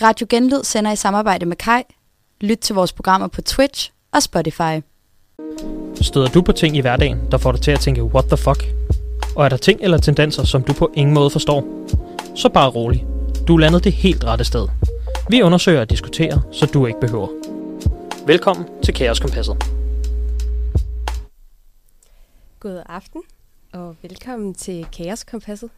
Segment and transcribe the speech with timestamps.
[0.00, 1.82] Radio Genlyd sender i samarbejde med Kai.
[2.40, 4.80] Lyt til vores programmer på Twitch og Spotify.
[6.00, 8.64] Støder du på ting i hverdagen, der får dig til at tænke, what the fuck?
[9.36, 11.86] Og er der ting eller tendenser, som du på ingen måde forstår?
[12.36, 13.06] Så bare rolig.
[13.48, 14.68] Du er landet det helt rette sted.
[15.28, 17.28] Vi undersøger og diskuterer, så du ikke behøver.
[18.26, 19.56] Velkommen til Kaos Kompasset.
[22.60, 23.22] God aften,
[23.72, 25.70] og velkommen til Kaos Kompasset.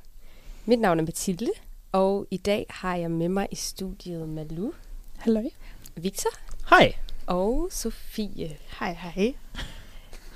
[0.67, 1.51] Mit navn er Mathilde,
[1.95, 4.71] og i dag har jeg med mig i studiet Malu,
[5.17, 5.43] Hallo.
[5.97, 6.31] Victor
[6.71, 6.93] Hej.
[7.27, 8.57] og Sofie.
[8.81, 9.35] Hej, hej.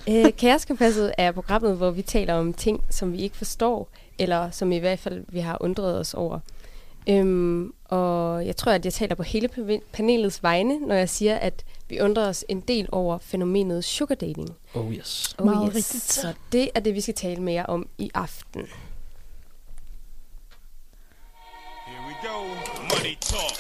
[0.08, 4.50] Øh, Kaos Kompasset er programmet, hvor vi taler om ting, som vi ikke forstår, eller
[4.50, 6.40] som i hvert fald vi har undret os over.
[7.08, 11.36] Øhm, og jeg tror, at jeg taler på hele pa- panelets vegne, når jeg siger,
[11.36, 14.48] at vi undrer os en del over fænomenet sugar dating.
[14.74, 15.34] Oh yes.
[15.38, 15.74] Oh, Meget yes.
[15.76, 16.02] rigtigt.
[16.04, 18.62] Så det er det, vi skal tale mere om i aften.
[22.20, 22.54] Here we go.
[22.82, 23.58] Money talk.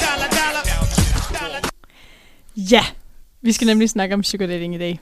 [0.00, 0.28] dollar,
[1.40, 1.70] dollar.
[2.56, 2.84] Ja,
[3.40, 5.00] vi skal nemlig snakke om sugar dating i dag.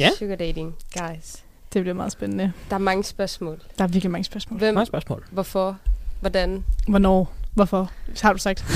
[0.00, 0.10] Ja.
[0.18, 1.36] Sugar dating, guys.
[1.72, 2.52] Det bliver meget spændende.
[2.70, 3.60] Der er mange spørgsmål.
[3.78, 4.58] Der er virkelig mange spørgsmål.
[4.58, 5.24] Hvem, Mange spørgsmål.
[5.30, 5.76] hvorfor,
[6.20, 6.64] hvordan?
[6.88, 7.32] Hvornår?
[7.54, 7.90] Hvorfor?
[8.22, 8.64] Har du sagt?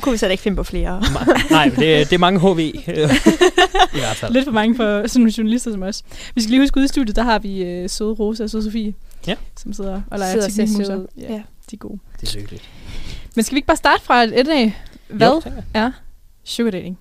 [0.00, 1.02] Kunne vi så ikke finde på flere?
[1.50, 2.58] Nej, det, det er mange HV.
[2.58, 2.72] I
[3.98, 4.32] hvert fald.
[4.32, 6.02] Lidt for mange for sådan nogle journalister som os.
[6.34, 8.62] Vi skal lige huske ude i studiet, der har vi øh, søde Rosa og søde
[8.64, 8.94] Sofie.
[9.26, 9.34] Ja.
[9.56, 10.94] Som sidder og leger Sidder teknikmuser.
[11.16, 11.42] Ja, Ja.
[11.70, 11.98] de er gode.
[12.20, 12.68] Det er lykkeligt.
[13.36, 14.76] Men skal vi ikke bare starte fra et af?
[15.08, 15.42] Hvad Jo,
[15.74, 15.90] er
[16.44, 16.98] sugar dating?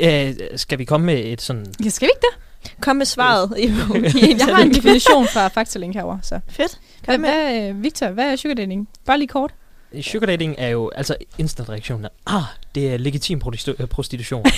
[0.00, 1.66] Øh, skal vi komme med et sådan...
[1.84, 2.43] Ja, skal vi ikke det?
[2.80, 3.50] Kom med svaret.
[4.38, 6.18] Jeg har en definition fra Faktalink herovre.
[6.22, 6.40] Så.
[6.48, 6.78] Fedt.
[7.04, 8.88] Hvad, hvad, øh, Victor, hvad er sugar dating?
[9.06, 9.54] Bare lige kort.
[10.00, 12.06] Sugar dating er jo altså instant reaktionen.
[12.26, 12.42] Ah,
[12.74, 13.40] det er legitim
[13.78, 14.44] øh, prostitution.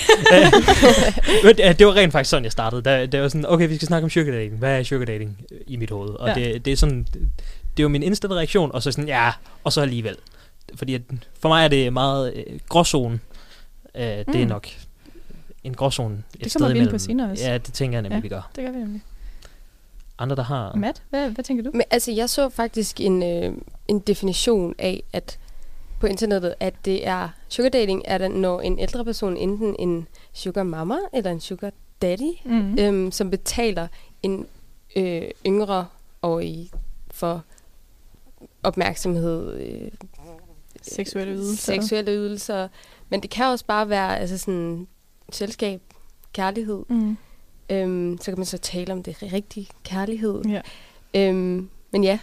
[1.43, 2.81] Øh, det det var rent faktisk sådan, jeg startede.
[2.81, 4.57] Der, det var sådan, okay, vi skal snakke om sugar dating.
[4.57, 6.09] Hvad er sugar dating øh, i mit hoved?
[6.09, 6.33] Og Ja.
[6.33, 9.31] det, det er sådan, det er jo min instant reaktion, og så sådan, ja,
[9.63, 10.15] og så alligevel.
[10.75, 11.01] Fordi at,
[11.41, 13.19] for mig er det meget øh, gråzone.
[13.95, 14.47] Øh, det er Mm.
[14.47, 14.67] nok
[15.67, 16.99] en gråzone et Det sted kommer vi ind på imellem.
[16.99, 17.43] senere også.
[17.45, 18.17] Ja, det tænker jeg nemlig, Ja.
[18.17, 18.21] ja.
[18.21, 18.51] vi gør.
[18.55, 19.01] Det gør vi nemlig.
[20.19, 20.75] Andre, der har...
[20.75, 21.71] Matt, hvad, hvad tænker du?
[21.73, 23.53] Men altså, jeg så faktisk en, øh,
[23.87, 25.39] en definition af, at
[25.99, 30.07] på internettet, at det er sugar dating, er det, når en ældre person, enten en
[30.33, 32.77] sugar mama eller en sugar daddy, Mm.
[32.79, 33.87] øhm, som betaler
[34.23, 34.45] en
[34.95, 35.85] øh, yngre
[36.21, 36.71] og i
[37.11, 37.43] for
[38.63, 39.91] opmærksomhed, øh,
[40.81, 41.73] Seksuelle ydelser.
[41.73, 42.67] seksuelle ydelser.
[43.09, 44.87] Men det kan også bare være altså sådan
[45.31, 45.81] selskab,
[46.33, 46.83] kærlighed.
[46.89, 47.17] Mm.
[47.69, 50.41] Øhm, så kan man så tale om det rigtige kærlighed.
[50.45, 50.61] Ja.
[51.13, 52.19] Øhm, men ja,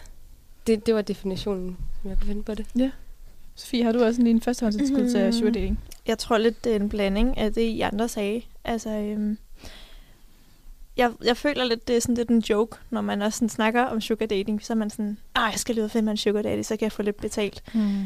[0.67, 2.67] det, det var definitionen, som jeg kunne finde på det.
[3.55, 5.33] Sofie, har du også lige en førstehåndstilskud til Mm.
[5.33, 5.81] sugar dating?
[6.07, 8.43] Jeg tror lidt, det er en blanding af det, I andre sagde.
[8.65, 9.39] Altså, øhm,
[10.97, 13.83] jeg, jeg føler lidt, det er sådan lidt en joke, når man også sådan snakker
[13.83, 14.65] om sugar dating.
[14.65, 16.63] Så er man sådan, ah, jeg skal lige ud og finde mig en sugar daddy,
[16.63, 17.63] så kan jeg få lidt betalt.
[17.75, 18.03] Mm.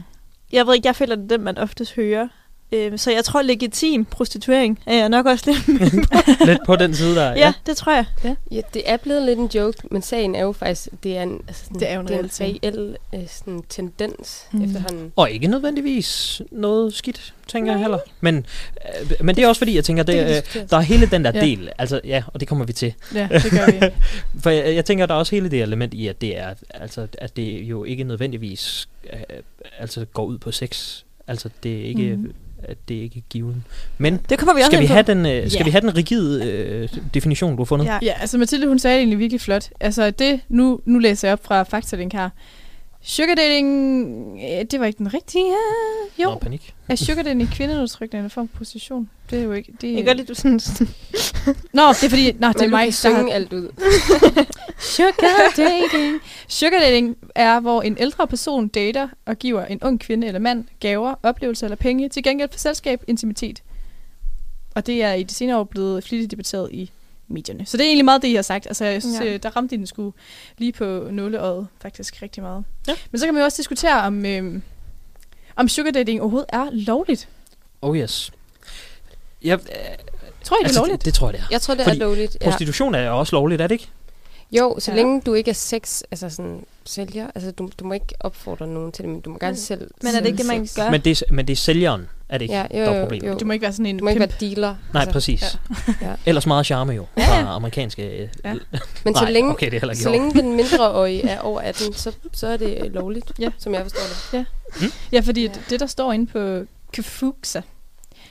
[0.53, 2.29] Jeg ved ikke, jeg føler, det er det, man oftest hører.
[2.73, 5.65] Øhm, så jeg tror, legitim prostituering er jeg nok også lidt
[6.11, 6.45] på.
[6.45, 7.31] Lidt på den side der.
[7.31, 8.05] ja, det tror jeg.
[8.51, 11.41] Ja, det er blevet lidt en joke, men sagen er jo faktisk, det er en,
[11.49, 14.65] altså sådan, Det er jo en det er en reel øh, sådan, tendens Mm.
[14.65, 15.13] efterhånden.
[15.17, 17.99] Og ikke nødvendigvis noget skidt, tænker jeg heller.
[18.21, 20.15] Men, øh, men det er også fordi, jeg tænker, det,
[20.53, 21.39] kan øh, der er hele den der Ja.
[21.39, 21.45] ja.
[21.45, 22.95] del, altså ja, og det kommer vi til.
[23.15, 23.93] Ja, det gør vi.
[24.43, 27.07] For jeg, jeg tænker, der er også hele det element i, at det er, altså,
[27.19, 29.21] at det jo ikke nødvendigvis øh,
[29.79, 31.03] altså går ud på sex.
[31.27, 32.33] Altså det er ikke, mm.
[32.63, 33.65] At det er ikke given.
[33.99, 35.65] Men Det kommer vi også skal vi, have den, øh, skal Ja.
[35.65, 37.87] vi have den rigide øh, definition, du har fundet?
[37.87, 37.99] Ja.
[38.03, 39.69] ja, altså Mathilde, hun sagde det egentlig virkelig flot.
[39.81, 42.31] Altså det, nu, nu læser jeg op fra Faktalink her.
[43.03, 45.53] Sugar dating, øh, det var ikke den rigtige.
[46.19, 46.75] Jo, Nå, panik.
[46.89, 49.11] er sugar dating kvindeudtrykkende eller form for position?
[49.31, 49.73] Det er jo ikke...
[49.81, 50.61] Det Jeg kan godt lide, du sådan,
[51.73, 52.33] Nå, det er fordi...
[52.33, 53.69] Nå, det er mig, der har synge alt ud.
[54.97, 56.21] Sugar dating.
[56.49, 60.65] Sugar dating er, hvor en ældre person dater og giver en ung kvinde eller mand
[60.81, 63.63] gaver, oplevelser eller penge til gengæld for selskab, intimitet.
[64.75, 66.91] Og det er i de senere år blevet flittigt debatteret i
[67.29, 67.67] medierne.
[67.67, 68.67] Så det er egentlig meget det, I har sagt.
[68.67, 69.25] Altså, jeg synes, Ja.
[69.25, 69.37] ja.
[69.37, 70.13] der ramte I den sgu
[70.59, 72.65] lige på nåleøjet faktisk rigtig meget.
[72.89, 72.95] Ja.
[73.11, 74.63] Men så kan man jo også diskutere, om, øhm,
[75.57, 77.29] om sugar dating overhovedet er lovligt.
[77.83, 78.33] Oh yes.
[79.45, 79.59] Ja, øh,
[80.45, 80.99] Tror I, det er altså, lovligt?
[80.99, 81.47] det, det tror jeg, det er.
[81.51, 82.37] Jeg tror, det Fordi er lovligt.
[82.41, 82.51] Ja.
[82.51, 83.89] Prostitution er jo også lovligt, er det ikke?
[84.53, 84.97] Jo, så Ja.
[84.97, 88.93] længe du ikke er sex, altså sådan sælger, altså du, du må ikke opfordre nogen
[88.93, 90.91] til det, men du må gerne Men- selv Men er det ikke det, man gør?
[90.91, 92.55] Men det, er, men det er sælgeren, er det ikke?
[92.55, 93.29] Ja, jo, der er jo, problemet.
[93.29, 93.35] jo.
[93.39, 94.75] Du må ikke være sådan en Du må ikke være dealer.
[94.95, 95.43] Nej, præcis.
[95.43, 95.93] Ja.
[96.09, 96.15] Ja.
[96.27, 97.55] Ellers meget charme jo, Ja, fra ja.
[97.57, 98.03] amerikanske...
[98.23, 98.55] Øh, Ja.
[99.05, 102.47] Men så længe, okay, det er så længe den mindreårige er over 18, så, så
[102.47, 103.49] er det øh, lovligt, Ja.
[103.59, 104.47] som jeg forstår det.
[105.13, 105.51] Ja, fordi ja.
[105.71, 107.61] det, der står inde på Kafuxa,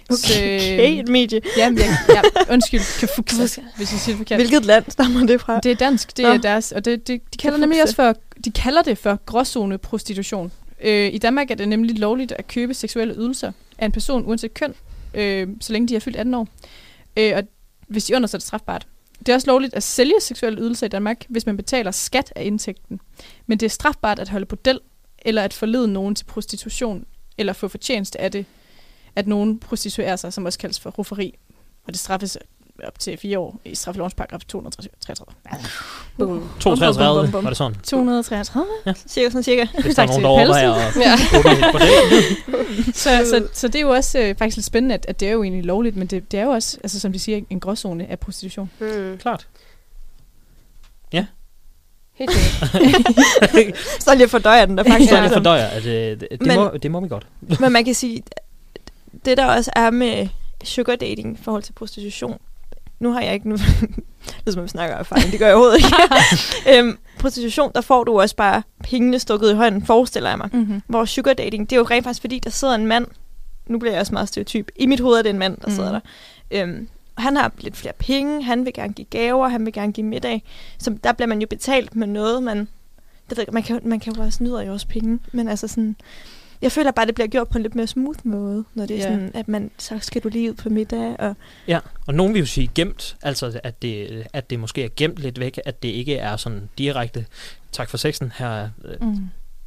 [0.09, 1.41] Okay, et medie.
[1.57, 2.21] Jamen, jeg, ja,
[2.53, 4.37] undskyld, Kafuksa, hvis jeg siger det forkert.
[4.37, 5.59] Hvilket land stammer det fra?
[5.59, 6.29] Det er dansk, det Nå.
[6.29, 8.15] er deres, og det, det, de kalder nemlig også for,
[8.45, 10.51] de kalder det for gråzone prostitution.
[10.83, 14.53] Øh, I Danmark er det nemlig lovligt at købe seksuelle ydelser af en person uanset
[14.53, 14.73] køn,
[15.13, 16.47] øh, så længe de er fyldt 18 år.
[17.17, 17.43] Øh, og
[17.87, 18.87] hvis de er under, så er det strafbart.
[19.19, 22.45] Det er også lovligt at sælge seksuelle ydelser i Danmark, hvis man betaler skat af
[22.45, 22.99] indtægten.
[23.45, 24.79] Men det er strafbart at holde bordel,
[25.19, 27.05] eller at forlede nogen til prostitution,
[27.37, 28.45] eller få fortjeneste af det,
[29.15, 31.35] at nogen prostituerer sig, som også kaldes for rufferi.
[31.83, 32.37] Og det straffes
[32.83, 35.33] op til fire år i straffelovens paragraf 233.
[36.17, 36.49] Boom.
[36.59, 37.43] 32, bum, bum.
[37.43, 37.77] var det sådan?
[37.83, 38.65] 233?
[39.07, 39.65] Cirka sådan cirka.
[39.81, 41.17] Hvis der er Tak nogen, til der overvejer Ja.
[42.93, 45.31] Så, så, så det er jo også øh, faktisk lidt spændende, at, at det er
[45.31, 48.07] jo egentlig lovligt, men det, det er jo også, altså, som de siger, en gråzone
[48.11, 48.71] af prostitution.
[48.79, 49.17] Mm.
[49.17, 49.47] Klart.
[52.17, 53.77] Helt sikkert.
[54.03, 55.09] Så lige fordøjer den der faktisk.
[55.09, 55.39] Så det ligesom.
[55.43, 57.27] fordøjer, at øh, det, det, Men- må, det må vi godt.
[57.59, 58.23] Men man kan sige,
[59.25, 60.27] det der også er med
[60.63, 62.39] sugar dating i forhold til prostitution,
[62.99, 63.57] nu har jeg ikke nu,
[64.45, 65.95] det som om vi snakker af erfaring, det gør jeg overhovedet ikke.
[66.79, 70.49] øhm, prostitution, der får du også bare pengene stukket i hånden, forestiller jeg mig.
[70.53, 70.81] Mm-hmm.
[70.87, 73.07] Hvor sugar dating, det er jo rent faktisk fordi, der sidder en mand,
[73.67, 75.75] nu bliver jeg også meget stereotyp, i mit hoved er det en mand, der Mhm.
[75.75, 75.99] sidder der.
[76.51, 80.05] Øhm, han har lidt flere penge, han vil gerne give gaver, han vil gerne give
[80.05, 80.43] middag.
[80.77, 82.67] Så der bliver man jo betalt med noget, man,
[83.29, 85.95] det ved man kan, man kan jo også nyde af også penge, men altså sådan,
[86.61, 88.97] jeg føler bare, det bliver gjort på en lidt mere smooth måde, når det er
[88.97, 89.03] Ja.
[89.03, 91.35] sådan, at man, så skal du lige ud på middag, og
[91.67, 95.17] Ja, og nogen vil jo sige gemt, altså at det, at det måske er gemt
[95.17, 97.25] lidt væk, at det ikke er sådan direkte,
[97.71, 99.17] tak for sexen, her er øh, Mm.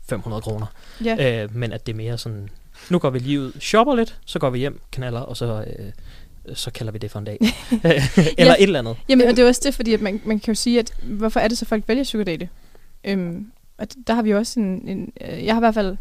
[0.09, 0.67] 500 kroner.
[1.05, 1.43] Ja.
[1.45, 2.49] Øh, men at det er mere sådan,
[2.91, 5.93] nu går vi lige ud, shopper lidt, så går vi hjem, knaller, og så, øh,
[6.55, 7.39] så kalder vi det for en dag.
[7.83, 7.95] Eller
[8.39, 8.53] Ja.
[8.59, 8.97] et eller andet.
[9.09, 11.41] Jamen, og det er også det, fordi at man, man kan jo sige, at hvorfor
[11.41, 12.49] er det så, folk vælger sugar date?
[13.05, 14.89] Øhm, og der har vi også en...
[14.89, 15.97] en øh, jeg har i hvert fald...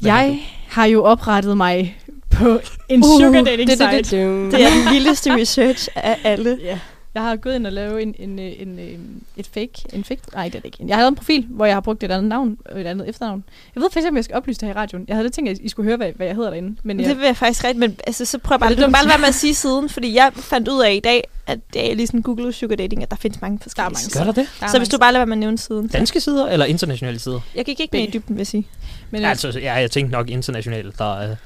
[0.00, 1.96] Hvad jeg har jo oprettet mig
[2.30, 3.90] på en Uh, sugar dating Det, site.
[3.96, 4.52] det, det, det.
[4.52, 6.58] det er den vildeste research af alle.
[6.62, 6.78] Ja.
[7.16, 10.20] Jeg har gået ind og lavet en, en, øh, en, en, et fake, en fake,
[10.34, 10.78] nej det er det ikke.
[10.86, 13.08] Jeg har lavet en profil, hvor jeg har brugt et andet navn og et andet
[13.08, 13.44] efternavn.
[13.74, 15.04] Jeg ved faktisk ikke, om jeg skal oplyse det her i radioen.
[15.08, 16.76] Jeg havde lidt tænkt, at I skulle høre, hvad, hvad jeg hedder derinde.
[16.82, 18.92] Men Det jeg, vil jeg faktisk rigtig, men altså, så prøv bare, det du kan
[18.92, 21.58] bare lade være med at sige siden, fordi jeg fandt ud af i dag, at
[21.72, 24.24] det er lige sådan Google sugar dating, at der findes mange forskellige mange sider.
[24.24, 24.48] Gør der det?
[24.60, 25.88] der er Så hvis du bare lader være med at nævne siden.
[25.88, 27.40] Danske sider eller internationale sider?
[27.54, 28.66] Jeg gik ikke med i dybden, vil jeg sige.
[29.10, 30.98] Men, øh, altså, ja, jeg tænkte nok internationalt.
[30.98, 31.36] Der er,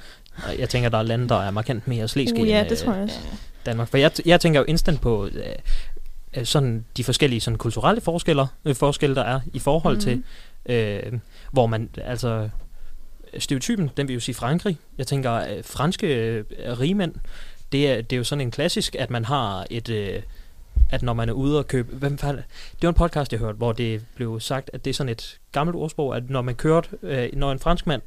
[0.59, 2.93] jeg tænker, der er lande, der er markant mere slæske Uh, ja, end det tror
[2.93, 3.19] jeg øh, også.
[3.67, 3.89] Danmark.
[3.89, 5.33] For jeg, jeg tænker jo instant på øh,
[6.37, 10.01] øh, sådan de forskellige sådan kulturelle forskelle, øh, forskelle, der er i forhold mm.
[10.01, 10.25] til, Mhm.
[10.75, 11.13] øh,
[11.53, 12.49] hvor man, altså,
[13.39, 14.79] stereotypen, den vil jo sige Frankrig.
[14.99, 17.15] Jeg tænker, øh, franske øh, rigmænd,
[17.73, 20.23] det er, det er jo sådan en klassisk, at man har et, øh,
[20.91, 22.43] at når man er ude og købe, hvem fanden,
[22.73, 25.39] det var en podcast, jeg hørte, hvor det blev sagt, at det er sådan et
[25.53, 28.03] gammelt ordsprog, at når man kørte, øh, når en fransk mand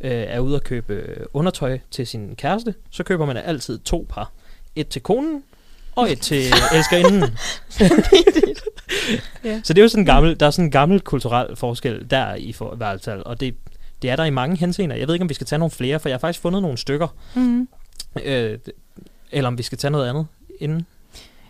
[0.00, 4.06] øh, er ude og købe øh, undertøj til sin kæreste, så køber man altid to
[4.08, 4.32] par.
[4.76, 5.42] Et til konen,
[5.94, 6.42] og et til
[6.74, 7.24] elskerinden.
[9.44, 9.60] Ja.
[9.64, 12.34] Så det er jo sådan en gammel, der er sådan en gammel kulturel forskel der
[12.34, 13.54] i for, hvert fald, og det,
[14.02, 14.96] det er der i mange henseender.
[14.96, 16.78] Jeg ved ikke, om vi skal tage nogle flere, for jeg har faktisk fundet nogle
[16.78, 17.68] stykker, mm.
[18.24, 18.58] øh,
[19.32, 20.26] eller om vi skal tage noget andet
[20.60, 20.86] inden.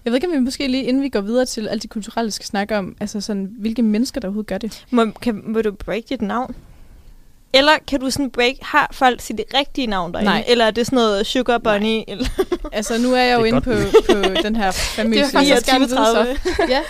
[0.04, 2.30] Jeg ved ikke, om vi måske lige, inden vi går videre til alt det kulturelle,
[2.30, 4.86] skal snakke om, altså sådan, hvilke mennesker, der overhovedet gør det.
[4.90, 6.54] Må, kan, må du break dit navn?
[7.52, 10.30] Eller kan du sådan break, har folk sit rigtige navn derinde?
[10.30, 10.44] Nej.
[10.48, 12.02] Eller er det sådan noget Sugar Bunny?
[12.08, 12.26] Eller?
[12.72, 13.72] Altså, nu er jeg jo er inde på,
[14.06, 15.20] på den her famøse...
[15.20, 16.36] Det er faktisk Jeg skal gerne vide, 30.
[16.44, 16.66] så.
[16.68, 16.80] ja.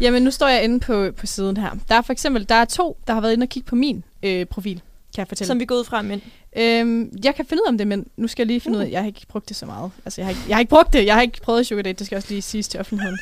[0.00, 1.70] Jamen, nu står jeg inde på, på siden her.
[1.88, 4.04] Der er for eksempel, der er to, der har været inde og kigge på min
[4.22, 5.46] øh, profil, kan jeg fortælle.
[5.46, 6.22] Som vi går ud fra, men
[6.58, 8.82] Øhm, jeg kan finde ud af om det, men nu skal jeg lige finde ud
[8.82, 8.88] Uh.
[8.88, 9.90] af, jeg har ikke brugt det så meget.
[10.04, 11.06] Altså, jeg har ikke, jeg har ikke brugt det.
[11.06, 13.18] Jeg har ikke prøvet sugar date, det skal også lige siges til offentligheden.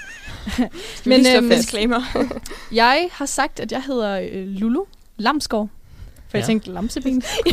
[1.06, 2.28] men, øhm, øhm, disclaimer.
[2.72, 4.84] jeg har sagt, at jeg hedder øh, Lulu
[5.16, 5.68] Lamsgaard.
[6.34, 6.42] For ja.
[6.42, 7.22] Jeg tænkte lamseben.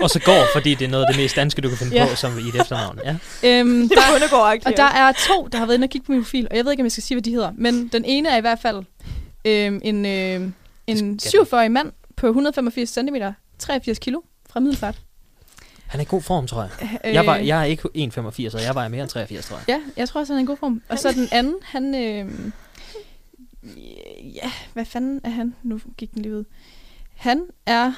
[0.00, 2.06] Og så går, fordi det er noget af det mest danske, du kan finde Ja.
[2.10, 3.00] på, som i et efternavn.
[3.04, 3.16] Ja.
[3.42, 6.06] øhm, det der, er undergård og der er to, der har været inde og kigge
[6.06, 7.50] på min profil, og jeg ved ikke, om jeg skal sige, hvad de hedder.
[7.58, 8.76] Men den ene er i hvert fald
[9.44, 10.48] øhm, en, øh,
[10.86, 13.16] en skal- 47-årig mand på 185 cm,
[13.58, 14.94] 83 kilo fra Middelfart.
[15.86, 16.70] Han er i god form, tror jeg.
[17.04, 19.64] Øh, Jeg, var, jeg er ikke 1,85, og jeg vejer mere end 83, tror jeg.
[19.68, 20.82] Ja, jeg tror også, han er i god form.
[20.88, 21.94] Og så den anden, han...
[21.94, 22.24] Øh,
[24.34, 25.54] ja, hvad fanden er han?
[25.62, 26.44] Nu gik den lige ud.
[27.16, 27.92] Han er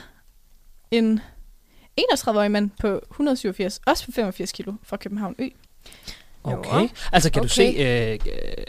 [0.90, 1.20] en
[2.00, 5.48] 31-årig mand på 187, også på 85 kilo fra København Ø.
[6.44, 6.88] Okay.
[7.12, 7.48] Altså, kan okay.
[7.48, 7.62] du se...
[7.78, 8.64] Øh, øh,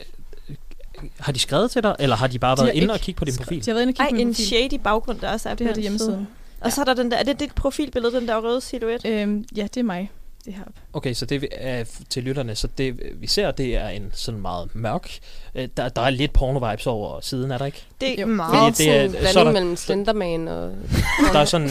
[1.19, 3.25] har de skrevet til dig, eller har de bare De været inde og kigge på
[3.25, 3.65] din profil?
[3.65, 4.45] De har været inde og Ej, kigge på min en profil.
[4.47, 6.07] shady baggrund, der også er Det her på det er den side.
[6.09, 6.27] hjemmesiden.
[6.61, 9.05] Og så er der den der, er det dit profilbillede, den der røde silhuet?
[9.05, 10.11] Øhm, ja, det er mig.
[10.45, 10.73] Det her op.
[10.93, 14.41] Okay, så det vi- er til lytterne, så det vi ser, det er en sådan
[14.41, 15.09] meget mørk.
[15.55, 17.83] øh, Der, der er lidt porno-vibes over siden, er der ikke?
[18.01, 18.27] Det er Jo.
[18.27, 18.77] meget...
[18.77, 20.71] det er- sådan så blanding der- mellem Slenderman og...
[21.33, 21.69] Der er sådan,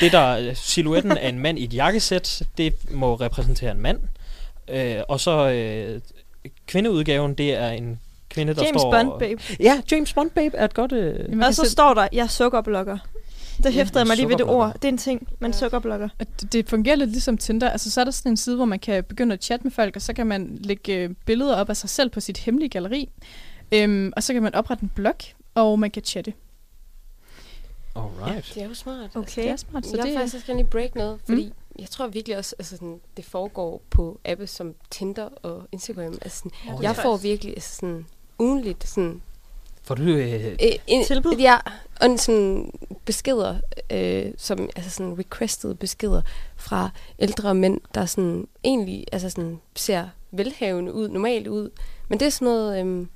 [0.00, 3.98] det der silhuetten af en mand i et jakkesæt, det må repræsentere en mand.
[4.68, 6.00] Øh, og så øh,
[6.66, 8.90] kvindeudgaven, det er en kvinde, der James står...
[8.90, 9.42] Bond, babe.
[9.60, 10.92] Ja, James Bond, babe, er et godt...
[10.92, 12.98] Øh, Og så selv- står der, jeg er sukkerblokker.
[13.62, 14.72] Der hæftede jeg mig lige ved det ord.
[14.74, 15.56] Det er en ting, man Ja.
[15.58, 16.08] sukkerblokker.
[16.18, 17.70] det- det fungerer lidt ligesom Tinder.
[17.70, 19.96] Altså, så er der sådan en side, hvor man kan begynde at chatte med folk,
[19.96, 23.08] og så kan man lægge øh, billeder op af sig selv på sit hemmelige galleri.
[23.72, 25.14] Øhm, og så kan man oprette en blog,
[25.54, 26.32] og man kan chatte.
[27.96, 28.52] alright.
[28.54, 29.02] Det er jo smart.
[29.02, 29.18] Altså.
[29.18, 29.42] Okay.
[29.42, 30.18] Det er smart, så jeg det er...
[30.18, 31.52] faktisk gerne lige break noget, fordi mm.
[31.78, 36.18] jeg tror virkelig også, altså sådan, det foregår på apps som Tinder og Instagram.
[36.22, 36.88] Altså sådan, oh, ja.
[36.88, 38.06] jeg får virkelig altså sådan,
[38.38, 39.22] ugenligt sådan,
[39.90, 40.02] Får du...
[40.02, 41.36] Øh, øh, en, Tilbud?
[41.36, 41.56] Ja,
[42.00, 42.70] og en sådan
[43.04, 43.56] beskeder,
[43.92, 46.22] øh, som, altså sådan requested beskeder
[46.56, 51.70] fra ældre mænd, der sådan egentlig altså sådan, ser velhavende ud, normalt ud.
[52.08, 53.08] Men det er sådan noget, øhm,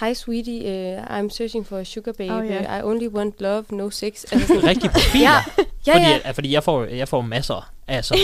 [0.00, 2.78] hi sweetie, uh, I'm searching for a sugar baby, Oh, ja.
[2.78, 4.24] I only want love, no sex.
[4.32, 5.30] Altså sådan, rigtige profiler.
[5.86, 6.18] ja, ja, fordi, ja.
[6.24, 7.70] at- fordi jeg får, jeg får masser
[8.02, 8.22] sådan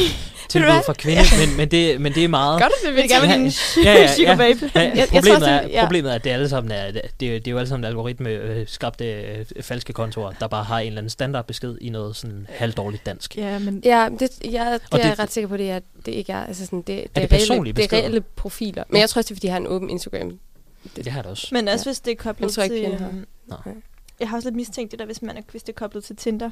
[0.48, 0.82] tilbud hvad?
[0.86, 2.62] fra kvinder, men, men, det, men det er meget...
[2.62, 4.36] Godt, det vil jeg gerne Ja, med din ja, ja, sugar ja.
[4.36, 4.70] babe.
[4.74, 5.80] Ja, Jeg- jeg problemet, tror er, ja.
[5.84, 7.84] problemet er, at det er alle sammen er, det, er- det er jo alle sammen
[7.84, 12.16] algoritme øh, skabte øh, falske kontorer, der bare har en eller anden standardbesked i noget
[12.16, 13.36] sådan halvdårligt dansk.
[13.36, 16.12] Ja, men Ja, det, jeg, det er det- jeg ret sikker på, det er, det
[16.12, 16.44] ikke er.
[16.46, 18.84] Altså sådan, det, det, det er, reelle, det er reelle profiler.
[18.88, 20.38] Men jeg tror også, det er, fordi jeg har en åben Instagram.
[20.96, 21.48] Det har det også.
[21.52, 21.92] Men også Ja.
[21.92, 22.84] hvis det er koblet jeg tror ikke, til...
[22.84, 23.08] pigen har.
[23.08, 23.56] øhm, Nå.
[24.20, 26.16] Jeg har også lidt mistænkt det der, hvis, man er, hvis det er koblet til
[26.16, 26.50] Tinder.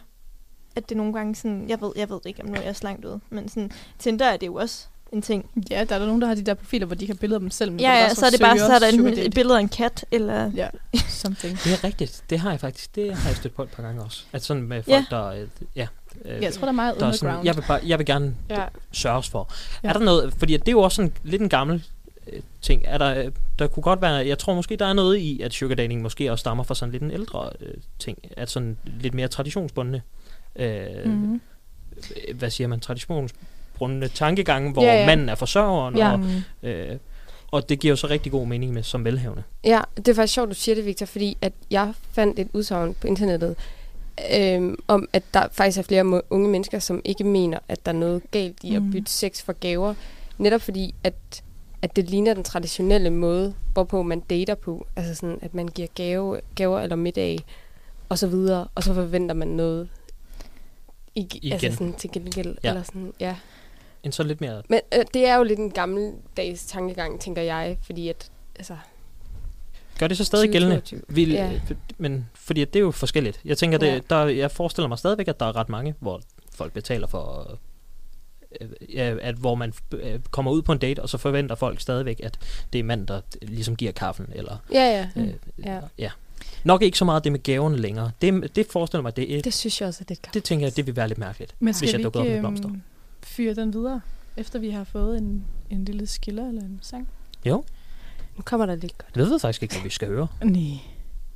[0.77, 1.69] At det nogle gange sådan...
[1.69, 3.19] Jeg ved, jeg ved ikke, om nu er jeg så langt ud.
[3.31, 5.51] Men sådan, Tinder er det jo også en ting.
[5.71, 7.41] ja, der er der nogen, der har de der profiler, hvor de kan billeder af
[7.41, 7.71] dem selv.
[7.73, 9.25] men Ja, ja, så er det bare, så er der date.
[9.25, 10.51] et billede af en kat, eller...
[10.57, 10.69] Ja,
[11.09, 11.59] something.
[11.65, 12.23] Det er rigtigt.
[12.31, 12.95] Det har jeg faktisk.
[12.95, 14.25] Det har jeg stødt på et par gange også.
[14.33, 15.05] At sådan med folk, Ja.
[15.11, 15.27] der...
[15.27, 15.87] øh, Ja.
[16.25, 17.35] øh, Ja, jeg tror, der er meget der er underground.
[17.35, 18.65] sådan, jeg, vil bare, jeg vil gerne Ja.
[18.93, 19.49] sørges for.
[19.83, 19.89] Ja.
[19.89, 19.95] Ja.
[19.95, 21.85] Er der noget, fordi det er jo også sådan lidt en gammel
[22.33, 22.83] øh, ting.
[22.87, 25.55] Er der, øh, der kunne godt være, jeg tror måske, der er noget i, at
[25.55, 28.19] sugar dating måske også stammer fra sådan lidt en ældre øh, ting.
[28.37, 30.03] At sådan lidt mere traditionsbundne,
[30.59, 31.41] øh, mm.
[32.35, 36.13] hvad siger man, traditionsbundne tankegange, hvor Ja, ja, manden er forsørgeren, Ja.
[36.13, 36.69] og, Mm.
[36.69, 36.97] øh,
[37.51, 39.43] og det giver jo så rigtig god mening med som velhavende.
[39.65, 42.95] Ja, det er faktisk sjovt, du siger det, Victor, fordi at jeg fandt et udsagn
[42.95, 43.57] på internettet,
[44.35, 47.97] øhm, om at der faktisk er flere unge mennesker, som ikke mener, at der er
[47.97, 48.93] noget galt i at Mhm.
[48.93, 49.95] bytte sex for gaver.
[50.39, 51.15] Netop fordi, at,
[51.83, 54.87] at det ligner den traditionelle måde, hvorpå man dater på.
[54.97, 57.39] Altså sådan, at man giver gave, gaver eller middag,
[58.09, 59.89] og så videre, og så forventer man noget
[61.19, 61.53] i, Igen.
[61.53, 62.57] altså sådan til gengæld.
[62.65, 62.69] Ja.
[62.69, 63.37] Eller sådan, ja.
[64.03, 64.63] En så lidt mere...
[64.69, 68.77] Men øh, det er jo lidt en gammeldags tankegang, tænker jeg, fordi at, altså,
[69.99, 70.77] Gør det så stadig gældende?
[70.77, 71.15] 2022.
[71.17, 71.61] Vil, Ja.
[71.99, 73.41] Men fordi at det er jo forskelligt.
[73.45, 74.01] Jeg tænker, det, Ja.
[74.11, 76.21] der, jeg forestiller mig stadigvæk, at der er ret mange, hvor
[76.55, 77.59] folk betaler for,
[78.61, 81.81] øh, ja, at hvor man øh, kommer ud på en date, og så forventer folk
[81.81, 82.39] stadigvæk, at
[82.73, 84.27] det er mand, der ligesom giver kaffen.
[84.35, 85.23] Eller, Ja, ja.
[85.23, 85.33] øh,
[85.65, 85.81] Ja.
[85.99, 86.11] ja.
[86.65, 88.11] Nok ikke så meget det med gaverne længere.
[88.23, 90.35] Det, det forestiller mig, det, er, det, Det synes jeg også er lidt godt.
[90.35, 91.55] det tænker jeg, det vil være lidt mærkeligt.
[91.59, 92.69] Men hvis skal jeg vi dukker op med blomster.
[92.69, 92.83] øhm,
[93.23, 94.01] fyre den videre,
[94.37, 97.09] efter vi har fået en, en lille skiller eller en sang?
[97.45, 97.65] Jo,
[98.37, 99.17] Nu kommer der lidt godt.
[99.17, 100.27] jeg ved faktisk ikke, hvad vi skal høre.
[100.45, 100.61] Nej.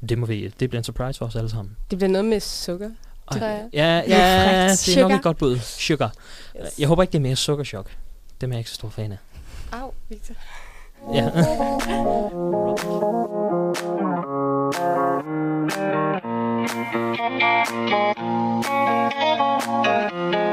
[0.08, 1.76] Det, må vi, det bliver en surprise for os alle sammen.
[1.90, 2.90] Det bliver noget med sukker.
[3.30, 3.68] Ej, tror jeg.
[3.72, 4.86] Ja, ja frækt.
[4.86, 5.58] det er nok et godt bud.
[5.58, 6.12] Sugar.
[6.64, 6.78] Yes.
[6.78, 7.90] Jeg håber ikke, det er mere sukkerchok.
[8.40, 9.18] Dem er jeg ikke så stor fan af.
[9.72, 10.34] Au, Victor.
[11.14, 11.30] Ja.
[16.92, 17.16] Thank
[20.12, 20.51] you.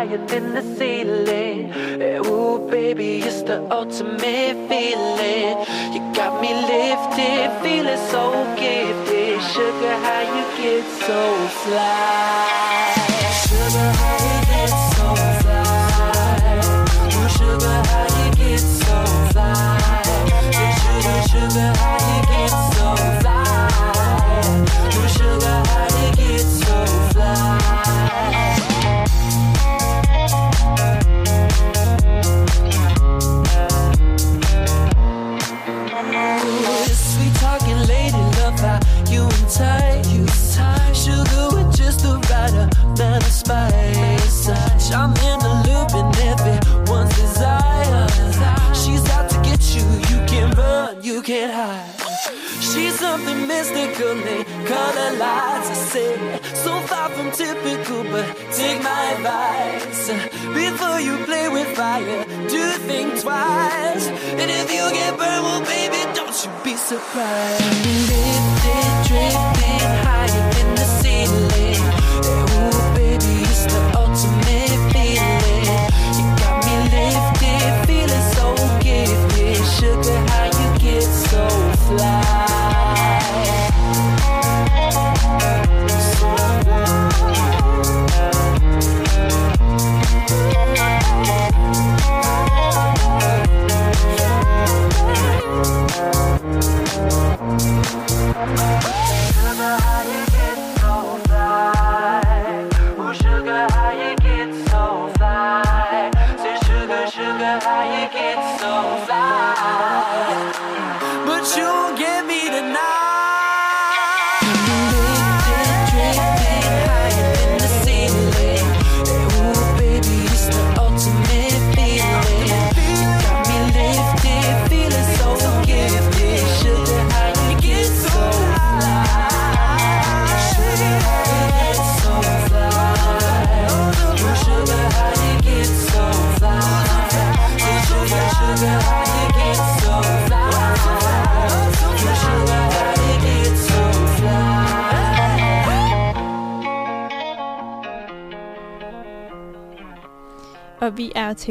[0.00, 1.70] Higher than the ceiling.
[2.00, 5.52] Eh, Ooh, baby, it's the ultimate feeling.
[5.94, 8.24] You got me lifted, feeling so
[8.62, 9.36] gifted.
[9.52, 11.20] Sugar, how you get so
[11.62, 12.48] fly?
[13.44, 15.06] Sugar, how you get so
[15.42, 16.60] fly?
[17.16, 18.98] Ooh, sugar, how you get so
[19.32, 19.58] fly?
[20.80, 21.99] Sugar, sugar, how
[54.00, 55.70] balcony, color lights.
[55.70, 60.08] I sit so far from typical, but take my advice.
[60.54, 64.06] Before you play with fire, do think twice.
[64.40, 67.72] And if you get burned, well, baby, don't you be surprised.
[68.06, 69.59] Drip, drip.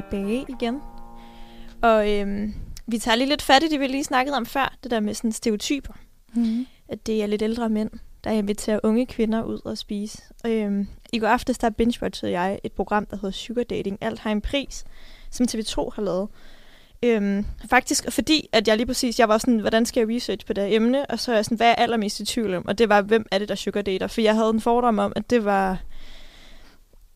[0.01, 0.82] Tilbage igen.
[1.82, 2.53] Og øhm,
[2.88, 4.75] vi tager lige lidt fat i det, vi lige snakkede om før.
[4.84, 5.94] Det der med sådan stereotyper.
[6.34, 6.68] Mm.
[6.88, 7.89] At det er lidt ældre mænd,
[8.24, 10.22] der inviterer unge kvinder ud og spise.
[10.46, 13.98] Øhm, I går aftes, der binge jeg et program, der hedder Sugar Dating.
[14.01, 14.85] Alt har en pris,
[15.31, 16.27] som TV2 har lavet.
[17.03, 20.53] Øhm, faktisk fordi, at jeg lige præcis, jeg var sådan, hvordan skal jeg research på
[20.53, 21.05] det her emne?
[21.05, 22.66] Og så er jeg sådan, hvad er jeg allermest i tvivl om?
[22.68, 24.07] Og det var, hvem er det, der sugar dater?
[24.07, 25.77] For jeg havde en fordom om, at det var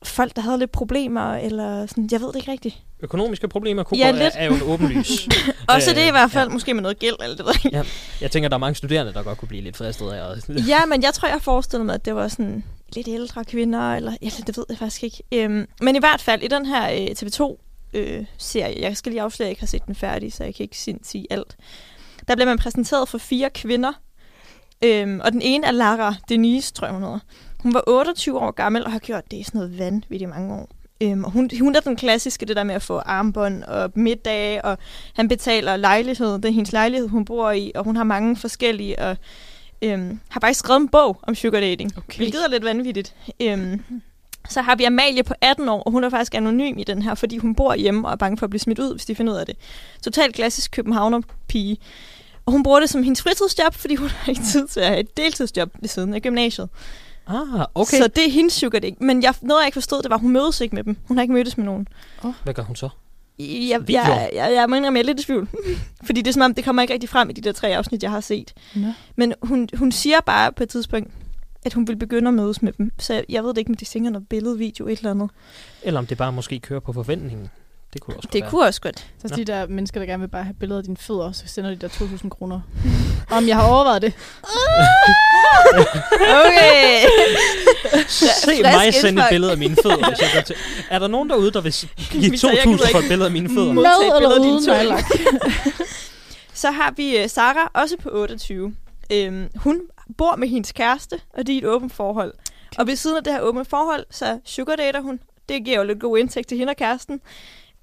[0.03, 2.75] folk, der havde lidt problemer, eller sådan, jeg ved det ikke rigtigt.
[2.99, 5.27] Økonomiske problemer kunne Ja, ja, er, er jo en åbenlys.
[5.69, 6.53] Også Øh, det i hvert fald, ja.
[6.53, 7.71] måske med noget gæld, eller det ved jeg.
[7.71, 7.83] Ja.
[8.21, 10.31] Jeg tænker, der er mange studerende, der godt kunne blive lidt fristet af.
[10.31, 12.63] at- Ja, men jeg tror, jeg forestillede mig, at det var sådan
[12.95, 15.23] lidt ældre kvinder, eller ja, det ved jeg faktisk ikke.
[15.31, 19.47] Øhm, men i hvert fald i den her øh, TV2-serie, jeg skal lige afsløre, at
[19.47, 21.55] jeg ikke har set den færdig, så jeg kan ikke sige alt.
[22.27, 23.91] Der bliver man præsenteret for fire kvinder,
[24.83, 27.19] øhm, og den ene er Lara Denise, tror jeg hun hedder.
[27.63, 30.69] Hun var 28 år gammel og har gjort det i sådan noget vanvittigt mange år.
[31.01, 34.65] Øhm, og hun, hun er den klassiske, det der med at få armbånd og middag,
[34.65, 34.77] og
[35.13, 36.33] han betaler lejlighed.
[36.33, 39.17] Det er hendes lejlighed, hun bor i, og hun har mange forskellige, og
[39.81, 42.17] øhm, har faktisk skrevet en bog om sugar dating, okay.
[42.17, 43.15] hvilket er lidt vanvittigt.
[43.41, 43.81] Øhm,
[44.49, 47.15] så har vi Amalie på 18 år, og hun er faktisk anonym i den her,
[47.15, 49.33] fordi hun bor hjemme og er bange for at blive smidt ud, hvis de finder
[49.33, 49.55] ud af det.
[50.01, 51.77] Totalt klassisk københavner-pige.
[52.45, 54.99] Og hun bruger det som hendes fritidsjob, fordi hun har ikke tid til at have
[54.99, 56.69] et deltidsjob ved siden af gymnasiet.
[57.27, 57.97] Ah, okay.
[57.97, 58.97] Så det er hendes sugar dating.
[59.03, 60.97] Men jeg, noget, jeg ikke forstod, det var, at hun mødes ikke med dem.
[61.07, 61.87] Hun har ikke mødtes med nogen.
[62.43, 62.89] Hvad gør hun så?
[63.39, 64.05] Jeg, Videoer?
[64.05, 65.49] jeg, jeg, jeg mener, jeg er lidt i tvivl.
[66.05, 68.03] Fordi det er som om, det kommer ikke rigtig frem i de der tre afsnit,
[68.03, 68.53] jeg har set.
[68.75, 68.87] Nå.
[69.15, 71.11] Men hun, hun siger bare på et tidspunkt,
[71.65, 72.91] at hun vil begynde at mødes med dem.
[72.99, 75.29] Så jeg, jeg ved det ikke, om de tænker noget billede, video, et eller andet.
[75.83, 77.49] Eller om det bare måske kører på forventningen.
[77.93, 78.49] Det kunne også godt Det være.
[78.49, 78.97] kunne også godt.
[79.21, 79.35] Så Nå.
[79.35, 81.75] de der mennesker, der gerne vil bare have billeder af dine fødder, så sender de
[81.75, 82.61] der 2.000 kroner.
[83.37, 84.13] Om jeg har overvejet det.
[86.45, 87.05] Okay.
[88.07, 90.55] Se mig sende et billede af mine fødder, hvis jeg går til.
[90.89, 91.73] Er der nogen derude, der vil
[92.11, 93.73] give Victor, jeg 2.000 gider for et billede af mine fødder?
[93.73, 93.83] Med
[94.15, 95.03] eller uden nejlak?
[96.53, 98.75] Så har vi uh, Sara, også på 28.
[99.11, 99.81] Øhm, hun
[100.17, 102.33] bor med hendes kæreste, og de er i et åbent forhold.
[102.71, 102.79] Okay.
[102.79, 105.19] Og ved siden af det her åbne forhold, så sugar dater hun.
[105.49, 107.21] Det giver jo lidt god indtægt til hende og kæresten.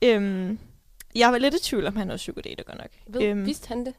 [0.03, 0.59] Øhm,
[1.15, 2.91] jeg var lidt i tvivl om, han også sugar dater godt nok.
[3.07, 3.47] Ved, øhm.
[3.47, 3.95] Vidste han det?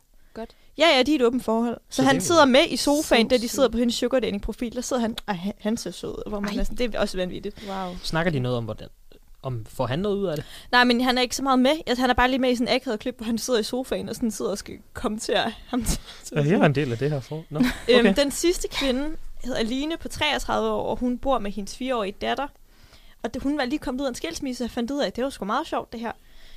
[0.78, 1.78] Ja, ja, de er et åbent forhold.
[1.90, 4.42] Så, Så han er- sidder med i sofaen, da de sidder på hendes sugar dating
[4.42, 4.76] profil.
[4.76, 7.18] Der sidder han, ej, han- ser sød ud, hvor man er sådan, det er også
[7.18, 7.64] vanvittigt.
[7.70, 7.96] Wow.
[8.04, 8.88] Snakker de noget om, hvordan?
[9.44, 10.46] Om, får han noget ud af det?
[10.72, 11.72] Nej, men han er ikke så meget med.
[11.88, 13.64] Altså, han er bare lige med i sådan en akavet klip, hvor han sidder i
[13.64, 15.86] sofaen og sådan sidder og skal kommentere ham.
[16.36, 17.44] Ja, jeg er en del af det her for.
[17.50, 17.60] Nå.
[17.90, 18.14] Øhm, Okay.
[18.16, 19.10] den sidste kvinde
[19.44, 22.48] hedder Aline på 33 år, og hun bor med hendes fireårige datter.
[23.24, 25.16] Og det, hun var lige kommet ud af en skilsmisse og fandt ud af, at
[25.16, 26.12] det var sgu meget sjovt, det her.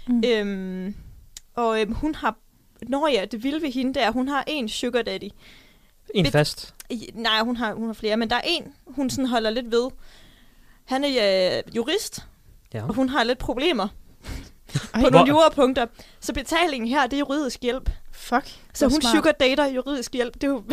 [0.09, 0.22] Mm.
[0.27, 0.94] Øhm,
[1.55, 2.37] og øhm, hun har...
[2.88, 5.29] Nå ja, det vilde ved hende, det er, at hun har en sugar daddy.
[6.14, 6.74] En Bit- fast.
[7.14, 9.90] Nej, hun har, hun har flere, men der er en, hun sådan holder lidt ved.
[10.85, 12.27] Han er øh, jurist,
[12.74, 12.83] Ja.
[12.88, 13.88] og hun har lidt problemer
[14.94, 15.87] Ej, på nogle jurapunkter.
[16.20, 17.90] Så betalingen her, det er juridisk hjælp.
[18.12, 18.59] fuck.
[18.74, 19.16] Så hun smart.
[19.16, 20.35] sugar dater juridisk hjælp.
[20.35, 20.64] Det er jo...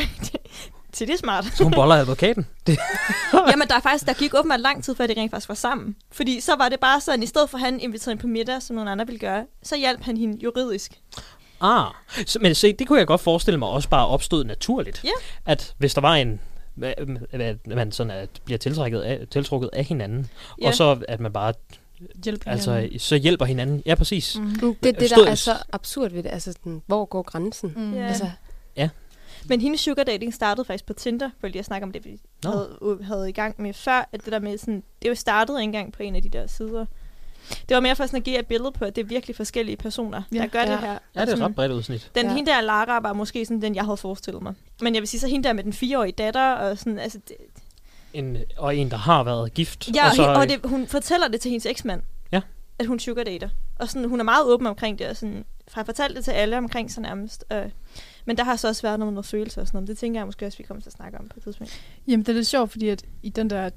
[0.93, 1.45] til det er smart.
[1.45, 2.47] Så hun boller advokaten.
[2.67, 2.77] Det.
[3.51, 5.95] Jamen, der, er faktisk, der gik åbenbart lang tid, før de rent faktisk var sammen.
[6.11, 8.61] Fordi så var det bare sådan, i stedet for at han inviterede hende på middag,
[8.61, 10.99] som nogle andre ville gøre, så hjalp han hende juridisk.
[11.61, 11.85] Ah,
[12.25, 15.01] så, men se, det kunne jeg godt forestille mig også bare opstod naturligt.
[15.03, 15.09] Ja.
[15.45, 16.39] At hvis der var en
[17.31, 20.29] at man sådan at bliver tiltrukket af, tiltrukket af hinanden.
[20.61, 20.67] Ja.
[20.67, 21.53] Og så at man bare,
[22.23, 22.99] Hjælp altså, hinanden.
[22.99, 23.83] så hjælper hinanden.
[23.85, 24.37] Ja, præcis.
[24.39, 24.75] Mm.
[24.83, 26.29] Det er det, der er så absurd ved det.
[26.29, 27.73] Altså, sådan, hvor går grænsen?
[27.75, 27.93] Mm.
[27.93, 28.07] Ja.
[28.07, 28.29] Altså,
[29.49, 32.19] Men hendes sugar dating startede faktisk på Tinder, for lige at snakke om det, vi
[32.43, 32.49] Nå.
[32.51, 35.63] havde, havde i gang med før, at det der med sådan, det jo startede ikke
[35.67, 36.85] engang på en af de der sider.
[37.69, 39.77] Det var mere for sådan at give et billede på, at det er virkelig forskellige
[39.77, 40.37] personer, Ja.
[40.37, 40.71] der gør Ja.
[40.71, 40.97] det her.
[41.15, 42.11] Ja, det er et ret bredt udsnit.
[42.15, 42.33] Den Ja.
[42.35, 44.53] hende der Lara var måske sådan den, jeg havde forestillet mig.
[44.81, 47.35] Men jeg vil sige, så hende der med den fireårige datter, og sådan, altså, det,
[48.13, 49.89] En, og en, der har været gift.
[49.95, 52.01] ja, og så, og, og det, hun fortæller det til hendes eksmand,
[52.31, 52.41] Ja.
[52.79, 53.49] at hun sugar dater.
[53.79, 56.57] Og sådan, hun er meget åben omkring det, og sådan, har fortalt det til alle
[56.57, 57.45] omkring sig nærmest.
[57.51, 57.65] Øh,
[58.25, 59.87] men der har så også været noget noget følelse og sådan noget.
[59.87, 61.81] Det tænker jeg måske også, vi kommer til at snakke om på et tidspunkt.
[62.07, 63.69] Jamen, det er lidt sjovt, fordi at i den der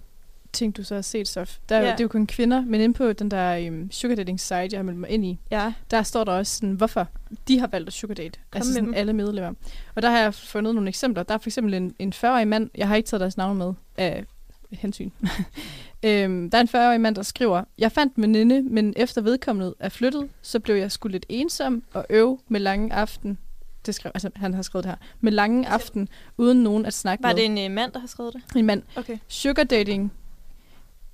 [0.55, 1.81] ting, du så har set, Sof, der.
[1.81, 1.85] Ja.
[1.85, 4.79] det er jo kun kvinder, men inde på den der um, sugar dating site, jeg
[4.79, 7.09] har meldt mig ind i, Ja, der står der også sådan, hvorfor
[7.49, 8.39] de har valgt at sugar date.
[8.51, 8.95] Kom altså med sådan dem.
[8.95, 9.53] alle medlemmer.
[9.95, 11.23] Og der har jeg fundet nogle eksempler.
[11.23, 13.73] Der er for eksempel en, en 40-årig mand, jeg har ikke taget deres navn med
[13.97, 14.25] af
[14.71, 15.11] hensyn.
[16.03, 19.75] øhm, der er en 40-årig mand, der skriver, jeg fandt en veninde, men efter vedkommende
[19.79, 23.39] er flyttet, så blev jeg sgu lidt ensom og øv med lange aften.
[23.87, 24.97] Det skrev, altså, han har skrevet det her.
[25.21, 27.37] Med lange aften, uden nogen at snakke var med.
[27.37, 28.57] det en øh, mand, der har skrevet det?
[28.57, 28.83] en mand.
[28.97, 29.19] Okay.
[29.29, 30.13] Sugar dating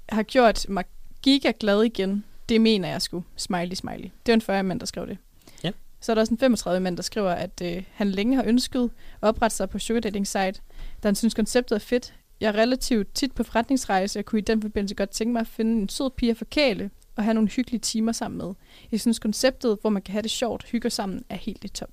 [0.09, 0.85] har gjort mig
[1.23, 2.25] giga glad igen.
[2.49, 3.25] Det mener jeg sgu.
[3.37, 4.11] Smiley, smiley.
[4.27, 5.19] Det var en 40 mand, der skrev det.
[5.65, 5.71] Ja.
[6.01, 8.91] Så er der også en 35 mand, der skriver, at øh, han længe har ønsket
[9.23, 10.61] at oprette sig på sugar dating site,
[11.03, 12.15] da han synes, konceptet er fedt.
[12.41, 15.47] Jeg er relativt tit på forretningsrejse, og kunne i den forbindelse godt tænke mig at
[15.47, 18.55] finde en sød pige at forkæle og have nogle hyggelige timer sammen med.
[18.93, 21.91] Jeg synes, konceptet, hvor man kan have det sjovt, hygger sammen, er helt i top.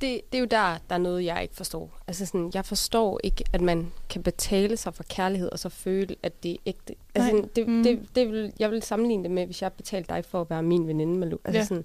[0.00, 1.98] Det, det er jo der, der er noget, jeg ikke forstår.
[2.06, 6.16] Altså sådan, jeg forstår ikke, at man kan betale sig for kærlighed, og så føle,
[6.22, 6.94] at det er ægte.
[7.14, 7.82] Altså, sådan, det, Mm.
[7.82, 10.62] det, det vil, jeg vil sammenligne det med, hvis jeg betalte dig for at være
[10.62, 11.38] min veninde, Malou.
[11.44, 11.64] Altså Ja.
[11.64, 11.84] sådan,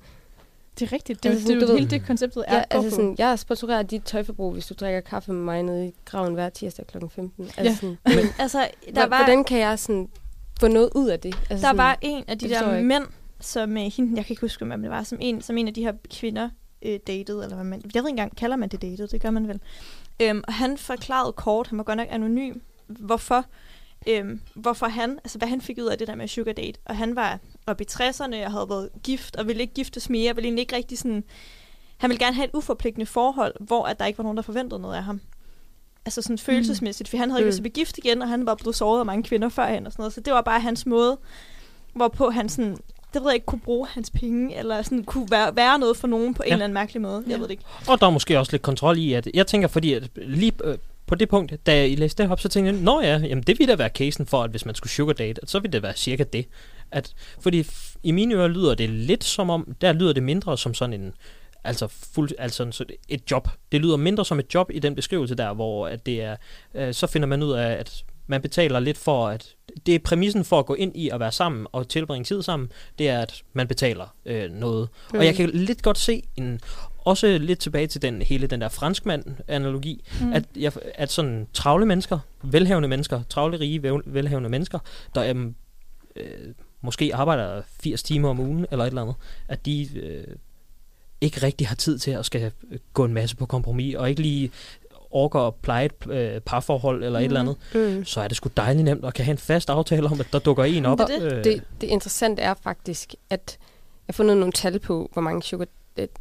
[0.80, 1.24] Det er rigtigt.
[1.24, 2.56] Det er, Altså, altså, det, er du hele det, konceptet er.
[2.56, 2.96] ja, altså på.
[2.96, 6.50] sådan, jeg sponsorerer dit tøjforbrug, hvis du drikker kaffe med mig nede i graven hver
[6.50, 6.98] tirsdag kl.
[7.16, 7.44] 15.
[7.58, 7.76] Altså Ja.
[7.76, 10.10] sådan, Men, altså, der var, hvordan kan jeg sådan
[10.60, 11.36] få noget ud af det?
[11.36, 13.04] Altså der sådan, var en af de det der mænd,
[13.40, 15.74] som øh, hende, jeg kan ikke huske, hvem det var, som en, som en af
[15.74, 16.50] de her kvinder
[16.82, 19.30] øh, datede, eller hvad man, jeg ved ikke engang, kalder man det datet, det gør
[19.30, 19.60] man vel.
[20.20, 23.46] Øhm, og han forklarede kort, han var godt nok anonym, hvorfor,
[24.08, 26.80] øhm, hvorfor han, altså hvad han fik ud af det der med sugar date.
[26.86, 30.36] Og han var oppe i 60'erne og havde været gift, og ville ikke giftes mere,
[30.36, 31.24] ville egentlig ikke rigtig sådan,
[31.98, 34.82] han ville gerne have et uforpligtende forhold, hvor at der ikke var nogen, der forventede
[34.82, 35.22] noget af ham.
[36.06, 37.50] Altså sådan følelsesmæssigt, for han havde ikke Mm.
[37.50, 39.86] lyst til at blive gift igen, og han var blevet såret af mange kvinder førhen
[39.86, 40.14] og sådan noget.
[40.14, 41.18] Så det var bare hans måde,
[41.94, 42.78] hvorpå han sådan,
[43.14, 46.08] det ved jeg ikke, kunne bruge hans penge, eller sådan kunne være, være noget for
[46.08, 46.54] nogen på en Ja.
[46.54, 47.24] eller anden mærkelig måde.
[47.28, 47.36] Jeg Ja.
[47.38, 47.64] ved det ikke.
[47.88, 50.78] Og der er måske også lidt kontrol i, at jeg tænker, fordi at lige øh,
[51.08, 53.60] på det punkt, da I læste det op, så tænkte jeg, nå ja, jamen det
[53.60, 55.84] ville da være casen for, at hvis man skulle sugar date, at så ville det
[55.84, 56.46] være cirka det.
[56.92, 60.58] At, fordi f- i mine ører lyder det lidt som om, der lyder det mindre
[60.58, 61.14] som sådan en,
[61.64, 63.48] altså, fuld, altså et job.
[63.72, 66.36] Det lyder mindre som et job i den beskrivelse der, hvor at det er,
[66.76, 70.44] øh, så finder man ud af, at man betaler lidt for, at det er præmissen
[70.44, 73.44] for at gå ind i at være sammen og tilbringe tid sammen, det er, at
[73.54, 74.90] man betaler øh, noget.
[75.14, 75.20] Mm.
[75.20, 76.60] Og jeg kan lidt godt se en,
[76.98, 80.34] også lidt tilbage til den hele den der franskmand-analogi, mm.
[80.34, 84.80] at, jeg, at sådan travle mennesker, velhavende mennesker, travle rige, vel, velhavende mennesker,
[85.16, 85.56] der øhm,
[86.16, 89.16] øh, måske arbejder 80 timer om ugen eller et eller andet,
[89.48, 90.36] at de øh,
[91.22, 94.22] ikke rigtig har tid til at skal øh, gå en masse på kompromis, og ikke
[94.22, 94.52] lige
[95.12, 97.24] orker at pleje et øh, parforhold eller mm.
[97.26, 97.56] et eller andet,
[97.98, 98.06] Mm.
[98.06, 100.40] så er det sgu dejligt nemt at kan have en fast aftale om, at der
[100.40, 100.98] dukker en op.
[101.00, 101.22] Det det.
[101.34, 105.44] Øh, Det, det interessante er faktisk, at jeg har fundet nogle tal på, hvor mange
[105.44, 105.66] sugar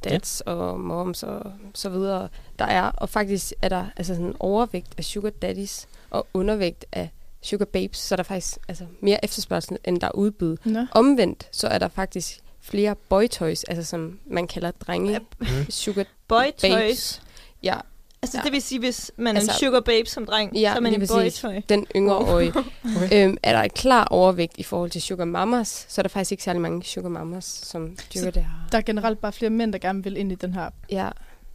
[0.04, 0.52] dads ja.
[0.52, 2.82] og moms og så videre der er.
[2.82, 7.10] Og faktisk er der altså sådan overvægt af sugar daddies og undervægt af
[7.42, 10.56] sugar babes, så er der faktisk altså, mere efterspørgsel, end der er udbud.
[10.64, 10.86] Nå.
[10.92, 15.46] Omvendt, så er der faktisk flere boy toys, altså som man kalder drenge mm.
[15.70, 16.60] sugar Boy babes.
[16.62, 17.22] toys.
[17.62, 17.76] Ja,
[18.22, 18.42] Altså Ja.
[18.44, 20.80] det vil sige, hvis man er Altså- en sugar babe som dreng, Ja, så er
[20.80, 21.40] man en boy præcis.
[21.40, 21.54] toy.
[21.68, 22.52] den yngreårige.
[23.14, 26.32] øhm, er der et klar overvægt i forhold til sugar mamas, så er der faktisk
[26.32, 28.50] ikke særlig mange sugar mamas, som dyrker det her.
[28.72, 31.08] Der er generelt bare flere mænd, der gerne vil ind i den her Ja,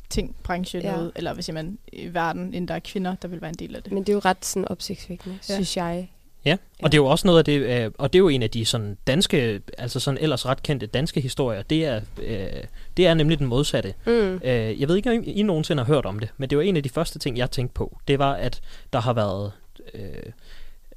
[0.09, 0.91] ting, branche, Ja.
[0.91, 3.75] noget, eller hvis man i verden, end der er kvinder, der vil være en del
[3.75, 3.91] af det.
[3.91, 5.53] men det er jo ret sådan opsigtsvækkende, ja.
[5.53, 6.11] synes jeg.
[6.45, 8.43] Ja, og det er jo også noget af det, øh, og det er jo en
[8.43, 12.63] af de sådan danske, altså sådan ellers ret kendte danske historier, det er, øh,
[12.97, 13.93] det er nemlig den modsatte.
[14.05, 14.41] Mm.
[14.43, 16.77] Øh, jeg ved ikke, om I nogensinde har hørt om det, men det var en
[16.77, 17.97] af de første ting, jeg tænkte på.
[18.07, 18.61] Det var, at
[18.93, 19.51] der har været
[19.93, 20.31] øh,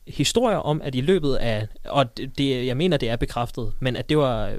[0.06, 4.08] historier om, at i løbet af, og det, jeg mener, det er bekræftet, men at
[4.08, 4.58] det var øh,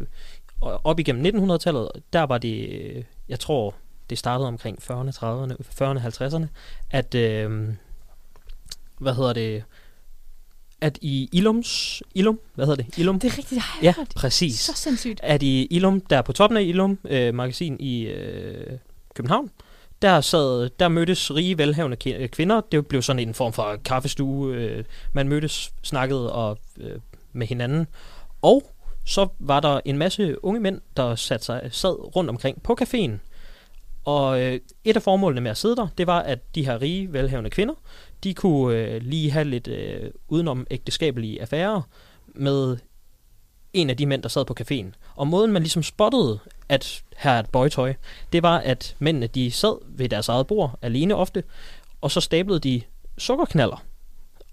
[0.62, 3.76] op igennem 1900-tallet, der var det, øh, jeg tror,
[4.10, 6.46] det startede omkring 40'erne, 30'erne, 40'erne, 50'erne,
[6.92, 7.68] at, øh,
[9.00, 9.64] hvad hedder det,
[10.82, 13.20] at i Ilums, Ilum, hvad hedder det, Ilum?
[13.20, 14.08] Det er rigtigt, jeg Ja, hørt.
[14.16, 15.20] præcis Så sindssygt.
[15.24, 18.78] at i Ilum, der på toppen af Ilum øh, magasin i øh,
[19.16, 19.50] København,
[20.02, 22.62] der, sad, der mødtes rige, velhavende øh, kvinder.
[22.72, 24.56] Det blev sådan en form for kaffestue.
[24.56, 26.96] Øh, man mødtes, snakkede og, øh,
[27.34, 27.88] med hinanden.
[28.42, 28.72] Og
[29.06, 33.12] så var der en masse unge mænd, der satte sig, sad rundt omkring på caféen.
[34.10, 37.14] Og øh, et af formålene med at sidde der, det var, at de her rige,
[37.14, 37.74] velhavende kvinder,
[38.24, 41.82] de kunne øh, lige have lidt øh, udenom ægteskabelige affærer
[42.28, 42.78] med
[43.74, 44.94] en af de mænd, der sad på caféen.
[45.16, 47.94] Og måden, man ligesom spottede, at her er et bøjtøj,
[48.34, 51.44] det var, at mændene de sad ved deres eget bord, alene ofte,
[52.02, 52.82] og så stablede de
[53.18, 53.84] sukkerknaller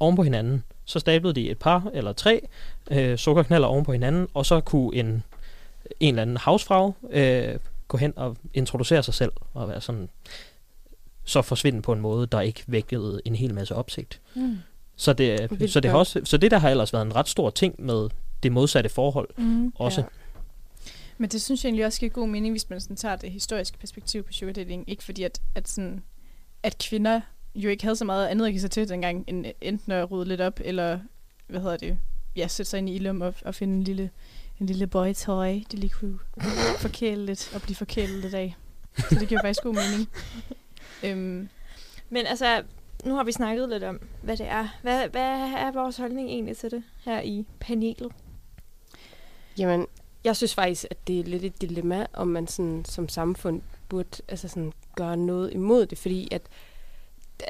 [0.00, 0.64] oven på hinanden.
[0.84, 2.40] Så stablede de et par eller tre
[2.90, 5.22] øh, sukkerknaller oven på hinanden, og så kunne en,
[6.00, 7.58] en eller anden havsfrag øh,
[7.88, 10.08] gå hen og introducere sig selv og være sådan
[11.24, 14.20] så forsvinde på en måde, der ikke vækkede en hel masse opsigt.
[14.34, 14.58] Mm.
[14.96, 17.28] Så det, Vildt så det, har også, så det der har ellers været en ret
[17.28, 18.08] stor ting med
[18.42, 19.72] det modsatte forhold Mm.
[19.74, 20.00] også.
[20.00, 20.06] Ja.
[21.18, 23.78] Men det synes jeg egentlig også giver god mening, hvis man sådan tager det historiske
[23.78, 24.90] perspektiv på sugar dating.
[24.90, 26.02] Ikke fordi, at, at, sådan,
[26.62, 27.20] at kvinder
[27.54, 30.28] jo ikke havde så meget andet at give sig til dengang, end enten at rydde
[30.28, 30.98] lidt op, eller
[31.46, 31.98] hvad hedder det,
[32.36, 34.10] ja, sætte sig ind i ilum og, og finde en lille,
[34.60, 36.18] en lille boy-toy, de lige kunne
[36.86, 38.56] forkæle lidt og blive forkælet lidt af.
[38.98, 40.08] Så det giver faktisk god mening.
[41.04, 41.48] Øhm,
[42.10, 42.62] Men altså,
[43.04, 44.68] nu har vi snakket lidt om, hvad det er.
[44.82, 48.12] Hvad, hvad er vores holdning egentlig til det her i panelet?
[49.58, 49.86] Jamen,
[50.24, 54.22] jeg synes faktisk, at det er lidt et dilemma, om man sådan, som samfund burde
[54.28, 56.42] altså sådan, gøre noget imod det, fordi at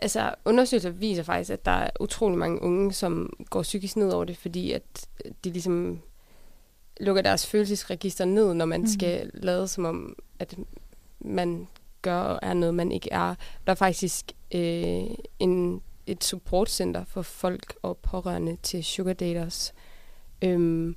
[0.02, 4.24] altså, undersøgelser viser faktisk, at der er utrolig mange unge, som går psykisk ned over
[4.24, 5.08] det, fordi at
[5.44, 6.02] de ligesom
[7.00, 8.86] lukker deres følelsesregister ned, når man mm.
[8.86, 10.54] skal lade som om, at
[11.20, 11.66] man
[12.02, 13.34] gør og er noget, man ikke er.
[13.66, 15.04] Der er faktisk øh,
[15.38, 19.74] en, et supportcenter for folk og pårørende til sugar daters.
[20.42, 20.96] Øhm,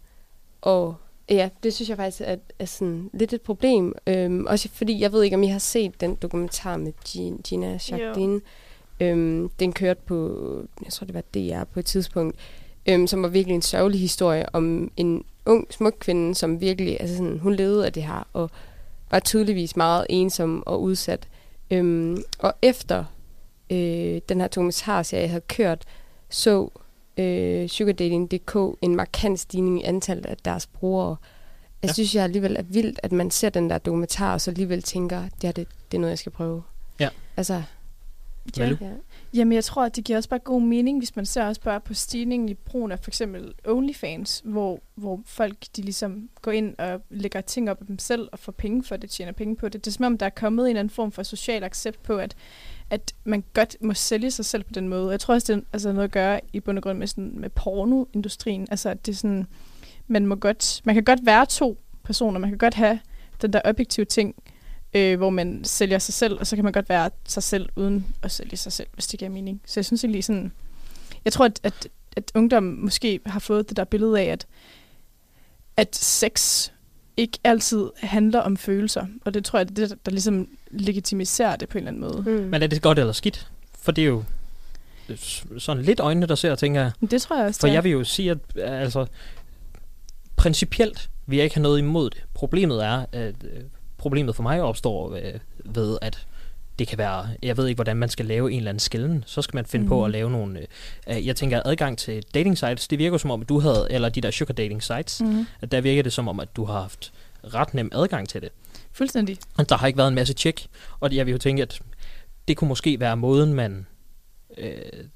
[0.61, 0.95] og
[1.29, 3.93] ja, det synes jeg faktisk er, er sådan lidt et problem.
[4.07, 7.71] Øhm, også fordi, jeg ved ikke, om I har set den dokumentar med Gina, Gina
[7.71, 8.41] Jacqueline.
[8.99, 10.15] Øhm, den kørte på,
[10.83, 12.37] jeg tror det var DR på et tidspunkt,
[12.85, 17.15] øhm, som var virkelig en sørgelig historie om en ung, smuk kvinde, som virkelig, altså
[17.17, 18.49] sådan, hun levede af det her, og
[19.11, 21.27] var tydeligvis meget ensom og udsat.
[21.71, 23.05] Øhm, og efter
[23.69, 25.83] øh, den her dokumentarserie havde kørt,
[26.29, 26.69] så
[27.17, 31.15] øh, SugarDating.dk en markant stigning i antallet af deres brugere.
[31.81, 31.93] Jeg Ja.
[31.93, 35.23] synes jeg alligevel er vildt, at man ser den der dokumentar, og så alligevel tænker,
[35.43, 36.63] ja, det, det er noget, jeg skal prøve.
[36.99, 37.09] Ja.
[37.37, 37.63] Altså,
[38.57, 38.69] ja.
[39.33, 41.81] Jamen, jeg tror, at det giver også bare god mening, hvis man ser også bare
[41.81, 46.75] på stigningen i brugen af for eksempel OnlyFans, hvor, hvor folk de ligesom går ind
[46.77, 49.69] og lægger ting op af dem selv og får penge for det, tjener penge på
[49.69, 49.85] det.
[49.85, 52.17] Det er som om, der er kommet en eller anden form for social accept på,
[52.17, 52.35] at,
[52.89, 55.11] at man godt må sælge sig selv på den måde.
[55.11, 57.33] Jeg tror også, det er altså noget at gøre i bund og grund med, sådan,
[57.39, 58.67] med pornoindustrien.
[58.71, 59.47] Altså, at det er sådan,
[60.07, 62.99] man, må godt, man kan godt være to personer, man kan godt have
[63.41, 64.35] den der objektive ting,
[64.93, 68.05] øh, hvor man sælger sig selv, og så kan man godt være sig selv, uden
[68.23, 69.61] at sælge sig selv, hvis det giver mening.
[69.65, 70.51] Så jeg synes egentlig sådan,
[71.25, 74.47] jeg tror, at, at, at ungdom måske har fået det der billede af, at,
[75.77, 76.69] at sex
[77.17, 81.55] ikke altid handler om følelser, og det tror jeg, det er det, der ligesom legitimiserer
[81.55, 82.41] det på en eller anden måde.
[82.41, 82.47] Mm.
[82.47, 83.47] Men er det godt eller skidt?
[83.81, 84.23] For det er jo
[85.57, 86.91] sådan lidt øjnene, der ser, tænker jeg.
[87.11, 89.05] Det tror jeg også, For jeg vil jo sige, at altså,
[90.35, 92.23] principielt vil jeg ikke have noget imod det.
[92.33, 93.63] Problemet er, at øh,
[93.99, 95.33] problemet for mig opstår øh,
[95.65, 96.27] ved, at
[96.79, 99.23] det kan være, jeg ved ikke, hvordan man skal lave en eller anden skælden.
[99.27, 99.89] Så skal man finde mm.
[99.89, 100.05] på Mhm.
[100.05, 100.65] at lave nogle, øh,
[101.17, 104.09] øh, jeg tænker, adgang til dating sites, det virker som om, at du havde, eller
[104.09, 105.45] de der sugar dating sites, mm.
[105.61, 108.49] At der virker det som om, at du har haft ret nem adgang til det.
[108.91, 109.37] Fuldstændig.
[109.57, 110.67] Og der har ikke været en masse tjek,
[110.99, 111.79] og jeg vil jo tænke, at
[112.47, 113.85] det kunne måske være måden, man
[114.57, 114.75] øh,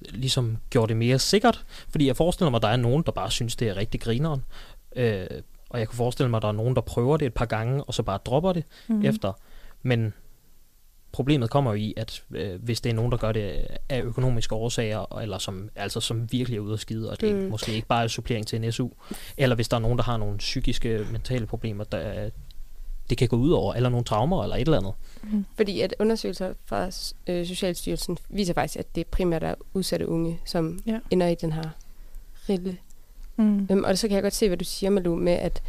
[0.09, 1.63] ligesom gjorde det mere sikkert.
[1.89, 4.43] Fordi jeg forestiller mig, at der er nogen, der bare synes, det er rigtig grineren.
[4.95, 5.27] Øh,
[5.73, 7.83] og jeg kunne forestille mig, at der er nogen, der prøver det et par gange,
[7.83, 8.95] og så bare dropper det Mm.
[8.95, 9.05] mm.
[9.05, 9.33] efter.
[9.81, 10.13] Men
[11.11, 14.55] problemet kommer jo i, at øh, hvis det er nogen, der gør det af økonomiske
[14.55, 17.41] årsager, eller som, altså som virkelig er ude at skide, og det Mm.
[17.41, 17.49] mm.
[17.49, 18.89] måske ikke bare er supplering til en SU,
[19.37, 22.29] eller hvis der er nogen, der har nogle psykiske, mentale problemer, der
[23.09, 24.93] det kan gå ud over, eller nogle traumer, eller et eller andet.
[25.55, 26.85] Fordi at undersøgelser fra
[27.27, 30.99] øh, Socialstyrelsen viser faktisk, at det primært er udsatte unge, som ja.
[31.11, 31.63] ender i den her
[32.49, 32.77] rille.
[33.35, 33.67] Mm.
[33.71, 35.63] Øhm, og så kan jeg godt se, hvad du siger, Malu, med at,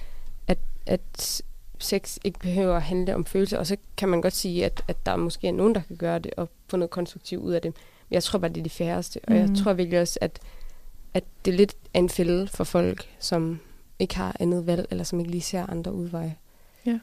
[0.47, 1.43] at, at
[1.79, 3.59] sex ikke behøver at handle om følelser.
[3.59, 6.19] Og så kan man godt sige, at, at der måske er nogen, der kan gøre
[6.19, 7.75] det og få noget konstruktivt ud af det.
[8.09, 9.21] Men jeg tror bare, det er de færreste.
[9.29, 10.39] Og jeg tror virkelig også, at,
[11.15, 13.61] at det er lidt en fælde for folk, som
[13.99, 16.37] ikke har andet valg, eller som ikke lige ser andre udveje.
[16.87, 16.99] Ja.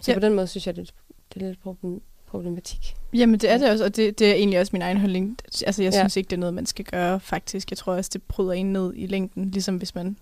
[0.00, 0.14] Så Ja.
[0.14, 0.94] på den måde synes jeg, det,
[1.34, 2.94] det er lidt problem, problematik.
[3.14, 5.36] Jamen, det er det også, og det, det er egentlig også min egen holdning.
[5.66, 5.98] Altså, jeg Ja.
[6.00, 7.70] synes ikke, det er noget, man skal gøre, faktisk.
[7.70, 10.16] Jeg tror også, det bryder en ned i længden, ligesom hvis man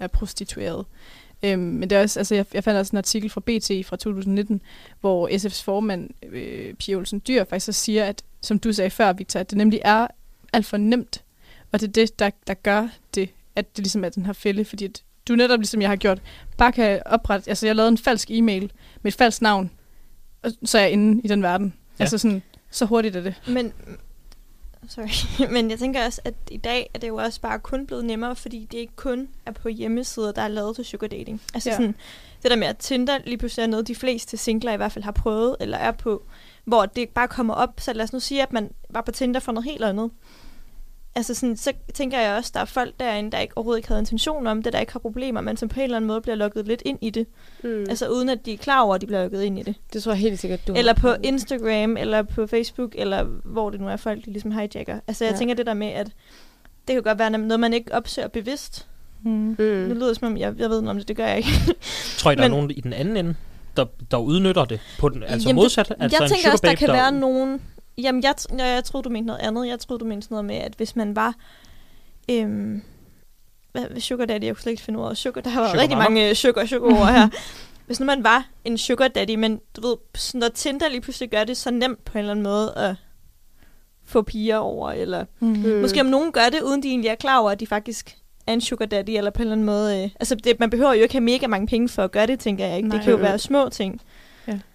[0.00, 0.84] er prostitueret.
[1.42, 3.96] Øhm, men det er også, altså jeg, jeg fandt også en artikel fra BT fra
[3.96, 4.62] 2019,
[5.00, 9.12] hvor SF's formand, øh, Pia Olsen Dyr, faktisk også siger, at som du sagde før,
[9.12, 10.06] Victor, at det nemlig er
[10.52, 11.22] alt for nemt.
[11.72, 14.64] Og det er det, der, der gør det, at det ligesom er den her fælde,
[14.64, 16.22] fordi at du netop, ligesom jeg har gjort,
[16.56, 18.72] bare kan oprette, altså jeg lavede en falsk e-mail
[19.02, 19.70] med et falsk navn,
[20.64, 21.74] så er jeg inde i den verden.
[21.98, 22.04] Ja.
[22.04, 23.34] Altså sådan, så hurtigt er det.
[23.48, 23.72] Men,
[24.88, 28.04] sorry, men jeg tænker også, at i dag er det jo også bare kun blevet
[28.04, 31.42] nemmere, fordi det ikke kun er på hjemmesider, der er lavet til sugar dating.
[31.54, 31.76] Altså ja.
[31.76, 31.94] sådan,
[32.42, 35.04] det der med, at Tinder lige pludselig er noget, de fleste singler i hvert fald
[35.04, 36.22] har prøvet, eller er på,
[36.64, 37.80] hvor det bare kommer op.
[37.80, 40.10] Så lad os nu sige, at man var på Tinder for noget helt andet.
[41.16, 43.88] Altså sådan, så tænker jeg også, at der er folk derinde, der ikke overhovedet ikke
[43.88, 46.20] havde intention om det, der ikke har problemer, men som på en eller anden måde
[46.20, 47.26] bliver lukket lidt ind i det.
[47.64, 47.70] Mm.
[47.88, 49.74] Altså uden at de er klar over, at de bliver lukket ind i det.
[49.92, 51.14] det tror jeg helt sikkert, du Eller på.
[51.22, 55.00] Instagram, eller på Facebook, eller hvor det nu er folk, de ligesom hijacker.
[55.06, 55.38] Altså jeg Ja.
[55.38, 56.06] tænker det der med, at
[56.88, 58.86] det kan godt være noget, man ikke opsøger bevidst.
[59.22, 59.30] Mm.
[59.30, 59.56] Mm.
[59.58, 61.48] Nu lyder det som om, jeg, jeg ved noget om det, det gør jeg ikke.
[62.18, 63.34] Tror I, der er Men- nogen i den anden ende,
[63.76, 65.90] der, der udnytter det på den, altså Jamen, det- modsat?
[66.00, 67.60] altså jeg en tænker også, der kan være nogen...
[67.98, 69.66] Jamen, jeg, jeg, jeg troede, du mente noget andet.
[69.68, 71.34] Jeg troede, du mente noget med, at hvis man var...
[72.30, 72.82] Øhm,
[73.72, 74.44] hvad, sugar daddy?
[74.44, 75.16] Jeg kunne slet ikke finde ordet.
[75.18, 76.08] Sugar, der har Sugar rigtig mama.
[76.08, 77.28] mange øh, sugar, sugar ord her.
[77.86, 81.30] hvis nu man var en sugar daddy, men du ved, sådan når Tinder lige pludselig
[81.30, 82.94] gør det så nemt på en eller anden måde at
[84.04, 85.48] få piger over, eller Mm.
[85.48, 85.80] mm.
[85.80, 88.52] måske om nogen gør det, uden de egentlig er klar over, at de faktisk er
[88.52, 90.02] en sugar daddy, eller på en eller anden måde...
[90.04, 92.40] Øh, altså, det, man behøver jo ikke have mega mange penge for at gøre det,
[92.40, 92.88] tænker jeg ikke.
[92.88, 92.96] Nej.
[92.96, 93.22] Det kan jo Mm.
[93.22, 94.00] være små ting.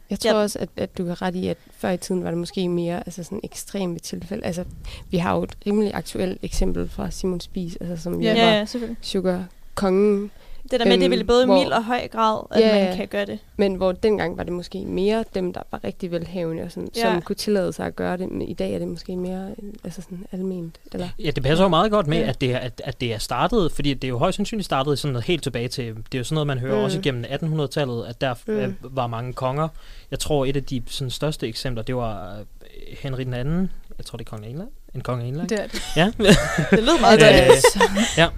[0.10, 0.36] Jeg tror Ja.
[0.38, 2.98] også, at, at du kan ret i, at før i tiden var det måske mere
[3.06, 4.46] altså sådan ekstreme tilfælde.
[4.46, 4.64] Altså,
[5.12, 8.32] vi har jo et rimelig aktuelt eksempel fra Simon Spies, altså, som Ja.
[8.34, 8.38] ja.
[8.40, 8.98] Ja, var ja, selvfølgelig.
[9.02, 9.46] sugar
[9.76, 10.32] kongen.
[10.72, 12.84] Det der med, øhm, det Øhm, både hvor- mild og høj grad, at Ja, man
[12.90, 12.96] ja.
[12.96, 13.40] kan gøre det.
[13.58, 17.02] Men hvor dengang var det måske mere dem, der var rigtig velhavende, og sådan, Ja.
[17.02, 18.32] som kunne tillade sig at gøre det.
[18.32, 20.78] Men i dag er det måske mere øh, altså sådan alment.
[20.94, 21.10] Eller?
[21.20, 22.30] Ja, det passer jo meget godt med, Ja.
[22.30, 25.00] at, det er, at, at det er startet, fordi det er jo højst sandsynligt startet
[25.00, 26.84] sådan noget helt tilbage til, det er jo sådan noget, man hører Mm.
[26.84, 28.76] også igennem 1800-tallet, at der Mm.
[28.82, 29.68] var mange konger.
[30.12, 32.46] Jeg tror, et af de sådan, største eksempler, det var øh,
[33.00, 35.50] Henrik den anden, jeg tror, det er kongen af England, en konge af England.
[35.50, 35.82] Det er det.
[35.96, 36.06] Ja,
[36.72, 37.48] Det lød meget Øh,
[38.18, 38.34] godt.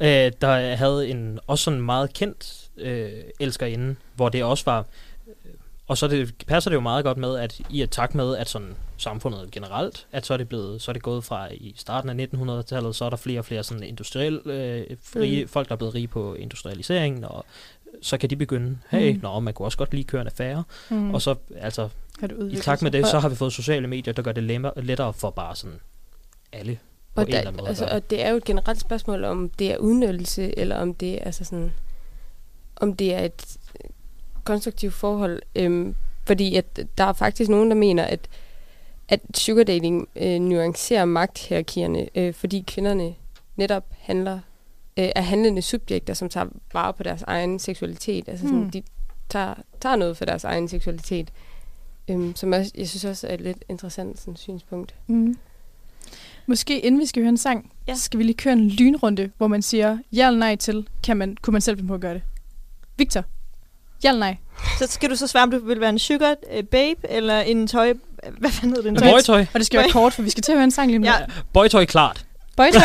[0.00, 4.86] Øh, der havde en også sådan meget kendt øh, elskerinde, hvor det også var
[5.86, 8.48] og så det, passer det jo meget godt med, at i et takt med, at
[8.48, 12.20] sådan samfundet generelt, at så er det blevet, så er det gået fra i starten
[12.20, 15.48] af 1900-tallet, så er der flere og flere sådan industrielle øh, frie, Mm.
[15.48, 17.44] folk, der er blevet rige på industrialiseringen, og
[18.02, 19.20] så kan de begynde, hey, Mm.
[19.22, 21.14] nå, man kunne også godt lige køre en affære, Mm.
[21.14, 21.88] og så altså
[22.50, 24.42] i takt med det, så har vi fået sociale medier, der gør det
[24.76, 25.80] lettere for bare sådan
[26.52, 26.78] alle
[27.20, 27.68] Og, eller der, anden måde.
[27.68, 31.14] altså, og det er jo et generelt spørgsmål, om det er udnyttelse, eller om det
[31.14, 31.72] er, altså sådan,
[32.76, 33.56] om det er et
[34.44, 35.42] konstruktivt forhold.
[35.54, 35.94] Øhm,
[36.26, 38.28] fordi at der er faktisk nogen, der mener, at,
[39.08, 43.14] at sugar dating øh, nuancerer magthierarkierne, øh, fordi kvinderne
[43.56, 44.40] netop handler,
[44.96, 48.28] øh, er handlende subjekter, som tager vare på deres egen seksualitet.
[48.28, 48.70] Altså sådan, Hmm.
[48.70, 48.82] de
[49.28, 51.32] tager, tager noget for deres egen seksualitet.
[52.08, 54.94] Øhm, som også, jeg synes også er et lidt interessant sådan, synspunkt.
[55.06, 55.36] Mm.
[56.48, 57.92] Måske inden vi skal høre en sang, Ja.
[57.92, 57.96] ja.
[57.98, 61.36] skal vi lige køre en lynrunde, hvor man siger ja eller nej til, kan man,
[61.42, 62.22] kunne man selv finde på at gøre det.
[62.98, 63.24] Victor,
[64.04, 64.36] ja eller nej?
[64.78, 67.66] Så skal du så svare, om du vil være en sugar øh, babe, eller en
[67.66, 67.92] tøj...
[68.38, 69.02] Hvad fanden hedder det?
[69.04, 69.10] En?
[69.12, 70.98] Boytøj, Og det skal være kort, for vi skal til at høre en sang lige
[70.98, 71.06] nu.
[71.06, 71.14] Ja.
[71.52, 72.24] boytøj klart.
[72.56, 72.80] Boytøj.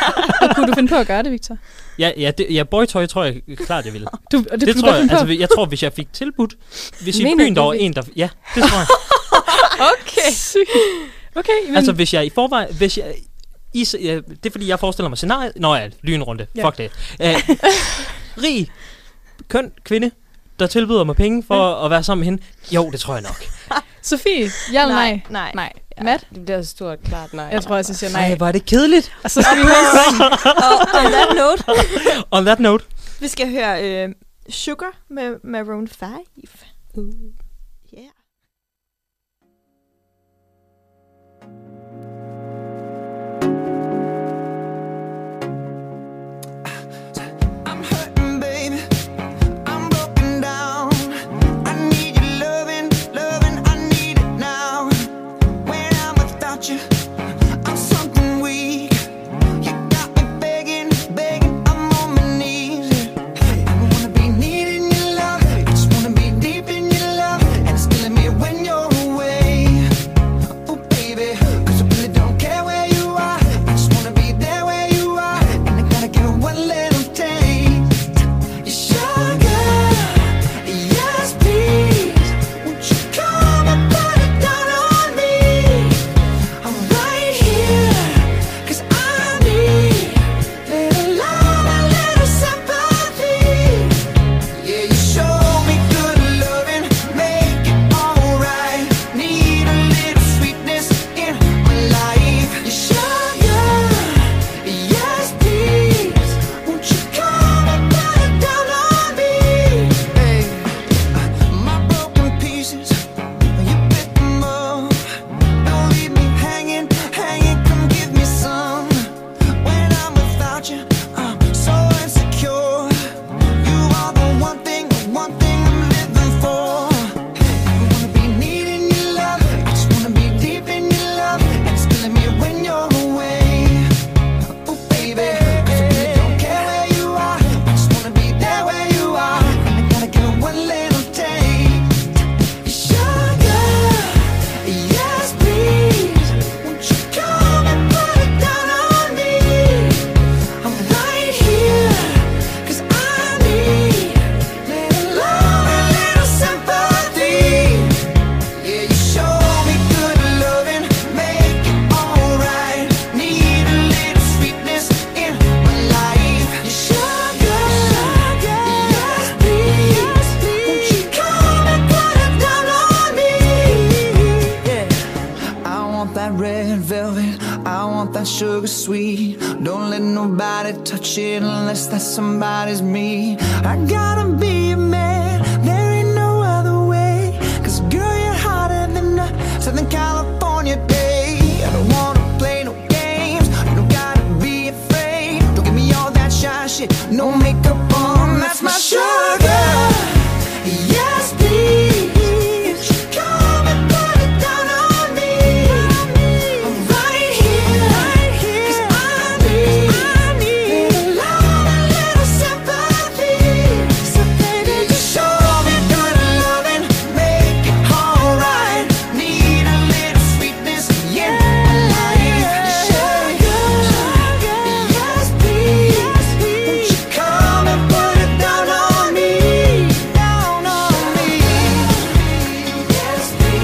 [0.42, 1.56] og kunne du finde på at gøre det, Victor?
[1.98, 4.06] Ja, ja, det, ja boytøj tror jeg klart, jeg ville.
[4.32, 5.18] Du, og det, Det, tror jeg, finde på.
[5.20, 6.54] altså jeg tror, hvis jeg fik tilbudt,
[7.02, 8.02] hvis i Mener byen du der var en, der...
[8.16, 8.86] Ja, det tror jeg.
[10.00, 10.30] Okay.
[10.32, 10.60] Sygt.
[11.36, 11.76] Okay, men...
[11.76, 12.74] altså hvis jeg i forvejen...
[12.74, 13.14] Hvis jeg,
[13.74, 15.52] i, ja, det er fordi, jeg forestiller mig scenariet...
[15.56, 16.46] Nå ja, lynrunde.
[16.56, 16.68] Ja.
[16.68, 16.90] Fuck det.
[17.20, 17.56] Uh,
[18.44, 18.70] rig,
[19.48, 20.10] køn kvinde,
[20.58, 22.42] der tilbyder mig penge for at være sammen med hende.
[22.74, 23.44] Jo, det tror jeg nok.
[24.02, 25.20] Sofie, ja eller nej?
[25.30, 25.52] Nej.
[25.54, 25.72] Nej.
[26.02, 26.26] Matt?
[26.34, 27.44] Det bliver stort klart nej.
[27.44, 28.48] Jeg tror også, jeg siger Nej, nej.
[28.48, 29.12] er det kedeligt.
[29.24, 31.64] Og så skal vi høre on that note,
[32.36, 32.84] On that note.
[33.20, 34.14] vi skal høre øh,
[34.50, 36.08] Sugar med Maroon 5.
[36.94, 37.04] Uh.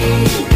[0.03, 0.51] Yes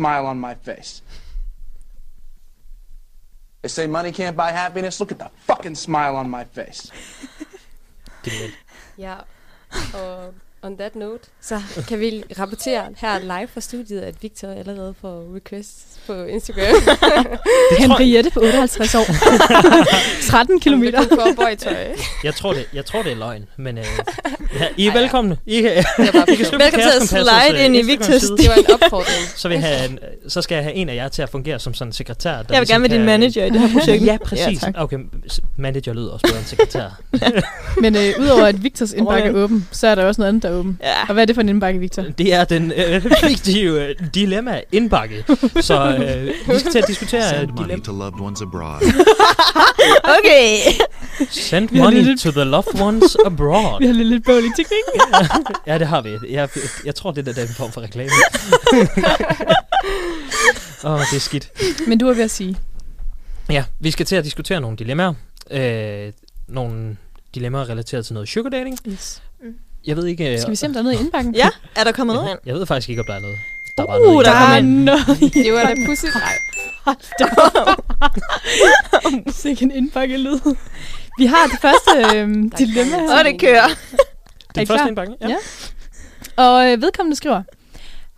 [0.00, 1.02] smile on my face.
[3.62, 5.00] They say money can't buy happiness.
[5.00, 6.90] Look at the fucking smile on my face.
[8.22, 8.54] Genialt.
[8.98, 9.16] Ja,
[9.94, 14.94] og on that note, så kan vi rapportere her live fra studiet, at Victor allerede
[15.00, 16.74] får requests på Instagram.
[17.78, 19.04] Henriette på 58 år.
[20.30, 21.00] 13 kilometer.
[22.24, 23.84] Jeg tror, det, jeg tror, det er løgn, men øh,
[24.60, 25.36] ja, I er velkomne.
[25.46, 26.70] I, kan- Det bare I kan Velkommen
[27.06, 28.30] til at slide øh, ind i Instagram-side.
[28.36, 29.26] Victors Det var en opfordring.
[29.36, 29.98] Så, vil have en,
[30.28, 32.30] så skal jeg have en af jer til at fungere som sådan en sekretær.
[32.30, 34.04] Der Jeg vil ligesom gerne være din manager i det her projekt.
[34.06, 34.60] Ja, præcis.
[34.60, 34.74] tak.
[34.76, 34.98] okay,
[35.56, 37.00] manager lyder også bedre end sekretær.
[37.82, 40.49] Men øh, udover at Victors indbakke er åben, så er der også noget andet, der
[40.50, 40.78] er åben.
[40.82, 41.02] Ja.
[41.08, 42.02] Og hvad er det for en indbakke, Victor?
[42.02, 45.24] Det er den øh, fiktive øh, dilemma indbakke.
[45.60, 47.84] Så øh, vi skal til at diskutere Send øh, money dilemma.
[47.84, 48.80] to loved ones abroad.
[50.18, 50.56] Okay.
[51.30, 53.78] Send har money lidt- to the loved ones abroad.
[53.80, 55.00] Vi har lidt, lidt bøvl i teknikken.
[55.66, 56.10] Ja, det har vi.
[56.30, 56.48] Jeg,
[56.84, 58.10] jeg tror, det er den form for reklame.
[60.84, 61.50] Åh, oh, det er skidt.
[61.86, 62.56] Men du er ved at sige.
[63.50, 65.12] Ja, vi skal til at diskutere nogle dilemmaer.
[65.50, 66.12] Øh,
[66.48, 66.96] nogle
[67.34, 68.78] dilemmaer relateret til noget sugar dating.
[68.88, 69.22] Yes.
[69.86, 70.32] Jeg ved ikke...
[70.32, 71.34] øh, Skal vi se, om der er noget i indbakken?
[71.34, 72.40] Ja, er der kommet noget jeg, ind?
[72.46, 73.38] jeg ved faktisk ikke, om der er noget.
[73.78, 74.40] Der var Uh, noget der det.
[74.40, 74.84] kom er ind.
[74.84, 75.34] noget.
[75.34, 76.14] Det var da pudsigt.
[76.14, 76.94] Nej,
[79.32, 80.38] Sikke en indbakkelyd.
[81.18, 83.18] Vi har det første øhm, dilemma her.
[83.18, 83.62] Og det kører.
[83.62, 83.68] Er
[84.54, 85.14] Den I første indbakke?
[85.20, 85.36] Ja.
[86.36, 87.42] Og øh, vedkommende skriver,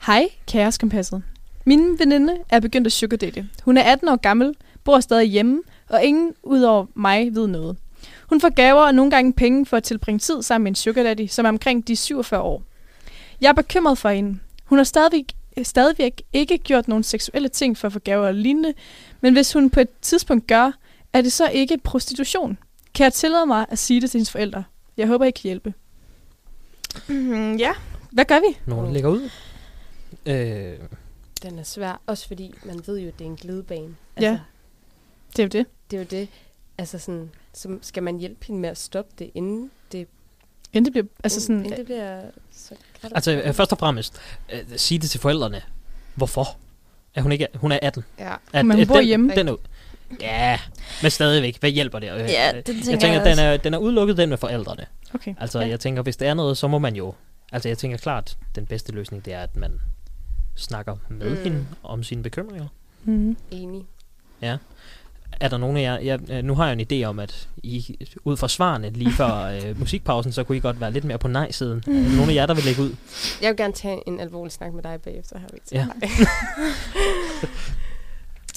[0.07, 1.23] Hej, kæreskompasset.
[1.67, 3.47] Min veninde er begyndt at sugardate.
[3.65, 4.55] Hun er 18 år gammel,
[4.85, 7.77] bor stadig hjemme, og ingen udover mig ved noget.
[8.33, 11.03] Hun får gaver og nogle gange penge for at tilbringe tid sammen med en sugar
[11.03, 12.63] daddy, som er omkring de 47 år.
[13.41, 14.39] Jeg er bekymret for hende.
[14.65, 18.75] Hun har stadigvæk, stadigvæk ikke gjort nogle seksuelle ting for at få gaver og lignende,
[19.21, 20.73] men hvis hun på et tidspunkt gør,
[21.13, 22.59] er det så ikke prostitution?
[22.95, 24.65] Kan jeg tillade mig at sige det til hendes forældre?
[24.97, 25.75] Jeg håber, I kan hjælpe.
[27.09, 27.73] Mm, ja.
[28.11, 28.59] Hvad gør vi?
[28.67, 29.31] Nogen lægger ud.
[30.27, 30.79] Øh,
[31.43, 32.01] den er svær.
[32.07, 33.97] Også fordi man ved jo, at det er en glidebane.
[34.21, 34.39] Ja.
[35.37, 35.67] Det er jo det.
[35.91, 36.29] Det er jo det.
[36.83, 40.07] Altså sådan, så skal man hjælpe hende med at stoppe det, inden det,
[40.73, 42.21] Inden det bliver, altså sådan, inden det bliver
[42.51, 44.21] så altså, øh, først og fremmest,
[44.53, 45.63] øh, sige det til forældrene.
[46.15, 46.47] Hvorfor?
[47.15, 48.05] Er hun ikke hun er 18?
[48.19, 48.35] Ja.
[48.53, 49.35] At, Men hun at bor den, hjemme.
[49.35, 49.57] Den er,
[50.21, 50.59] ja,
[51.03, 51.61] men stadigvæk.
[51.61, 52.13] Hvad hjælper det?
[52.13, 54.37] Øh, Ja, øh, det tænker jeg tænker, jeg den er, den er udelukket, den med
[54.39, 54.87] forældrene.
[55.15, 55.35] okay.
[55.41, 55.65] Altså, Ja.
[55.65, 55.71] ja.
[55.71, 57.15] jeg tænker, hvis der er noget, så må man jo...
[57.53, 59.81] Altså, jeg tænker klart, den bedste løsning, det er, at man
[60.57, 61.43] snakker med Mm.
[61.43, 62.67] hende om sine bekymringer.
[63.05, 63.37] Mm.
[63.51, 63.87] Enig.
[65.41, 65.99] Er der nogen af jer...
[65.99, 69.45] Jeg, øh, nu har jeg en idé om, at I ud fra svarene lige før
[69.55, 71.83] øh, musikpausen, så kunne I godt være lidt mere på nej-siden.
[71.87, 71.97] Mm.
[71.97, 72.97] Er der nogen af jer, der vil lægge ud?
[73.43, 75.77] Jeg vil gerne tage en alvorlig snak med dig bagefter her, Victor.
[75.77, 75.87] Ja.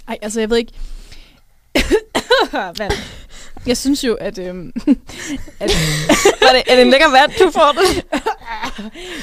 [0.11, 0.73] Ej, altså jeg ved ikke...
[2.80, 2.91] Vand.
[3.65, 4.38] Jeg synes jo, at...
[4.38, 4.73] Øhm,
[5.59, 5.71] at
[6.41, 8.05] er, det, er det en lækker vand, du får det?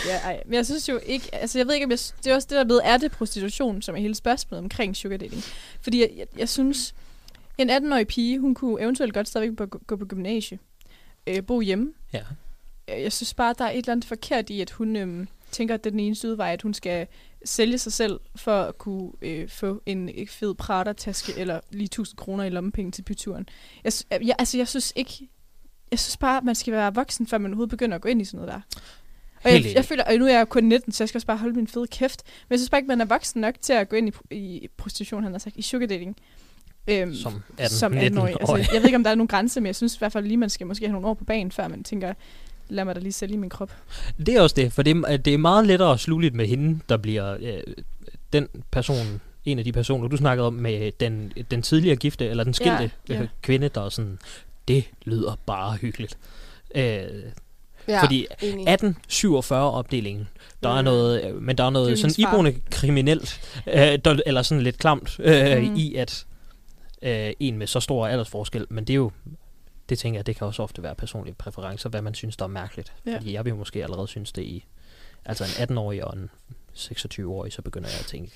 [0.07, 1.29] ja, ej, men jeg synes jo ikke...
[1.33, 1.99] Altså, jeg ved ikke, om jeg...
[2.25, 5.17] Det er også det, der ved, er det prostitution, som er hele spørgsmålet omkring sugar
[5.17, 5.43] dating.
[5.83, 6.95] Fordi jeg, jeg, jeg synes,
[7.63, 10.59] en 18-årig pige, hun kunne eventuelt godt stadigvæk gå, gå på gymnasie.
[11.27, 11.93] Øh, bo hjemme.
[12.13, 12.23] Ja.
[12.91, 15.75] Øh, Jeg synes bare, der er et eller andet forkert i, at hun øhm, tænker,
[15.75, 17.07] at det er den eneste udvej, at hun skal
[17.45, 22.17] sælge sig selv for at kunne øh, få en øh, fed Prada-taske eller lige 1000
[22.17, 23.49] kroner i lommepenge til byturen.
[23.85, 25.29] Jeg, jeg, altså, jeg synes ikke...
[25.91, 28.21] Jeg synes bare, at man skal være voksen, før man overhovedet begynder at gå ind
[28.21, 28.81] i sådan noget der.
[29.45, 31.37] Og jeg, jeg føler, og nu er jeg kun 19, så jeg skal også bare
[31.37, 32.23] holde min fede kæft.
[32.49, 34.69] Men jeg synes bare ikke, man er voksen nok til at gå ind i, i
[34.77, 36.17] prostitution, han har sagt, i sugar dating.
[36.89, 38.37] Øhm, Som 18, som 19 18-årig.
[38.41, 40.25] Altså, jeg ved ikke, om der er nogen grænse, men jeg synes i hvert fald
[40.27, 42.15] lige, man skal måske have nogle år på banen, før man tænker,
[42.69, 43.71] lad mig da lige sælge min krop.
[44.27, 46.97] Det er også det, for det er, det er meget lettere sluligt med hende, der
[46.97, 47.75] bliver øh,
[48.33, 52.45] den person, en af de personer, du snakkede om, med den, den tidligere gifte, eller
[52.45, 53.27] den skilte Ja, ja, ja.
[53.43, 54.19] kvinde, der er sådan,
[54.69, 56.19] det lyder bare hyggeligt.
[56.75, 57.03] Øh,
[57.89, 58.69] Ja, fordi enig.
[58.69, 60.29] 1847-opdelingen,
[60.63, 60.85] der er Mm.
[60.85, 65.21] noget, øh, men der er noget sådan iboende kriminelt, øh, der, eller sådan lidt klamt,
[65.21, 65.75] øh, mm.
[65.77, 66.27] i at
[67.03, 69.11] øh, en med så stor aldersforskel, men det er jo,
[69.89, 72.49] det tænker jeg, det kan også ofte være personlige præferencer, hvad man synes, der er
[72.49, 72.93] mærkeligt.
[73.07, 73.17] Ja.
[73.17, 74.65] Fordi jeg vil måske allerede synes det i,
[75.25, 76.31] altså en 18-årig og en
[76.77, 78.33] 26-årig, så begynder jeg at tænke,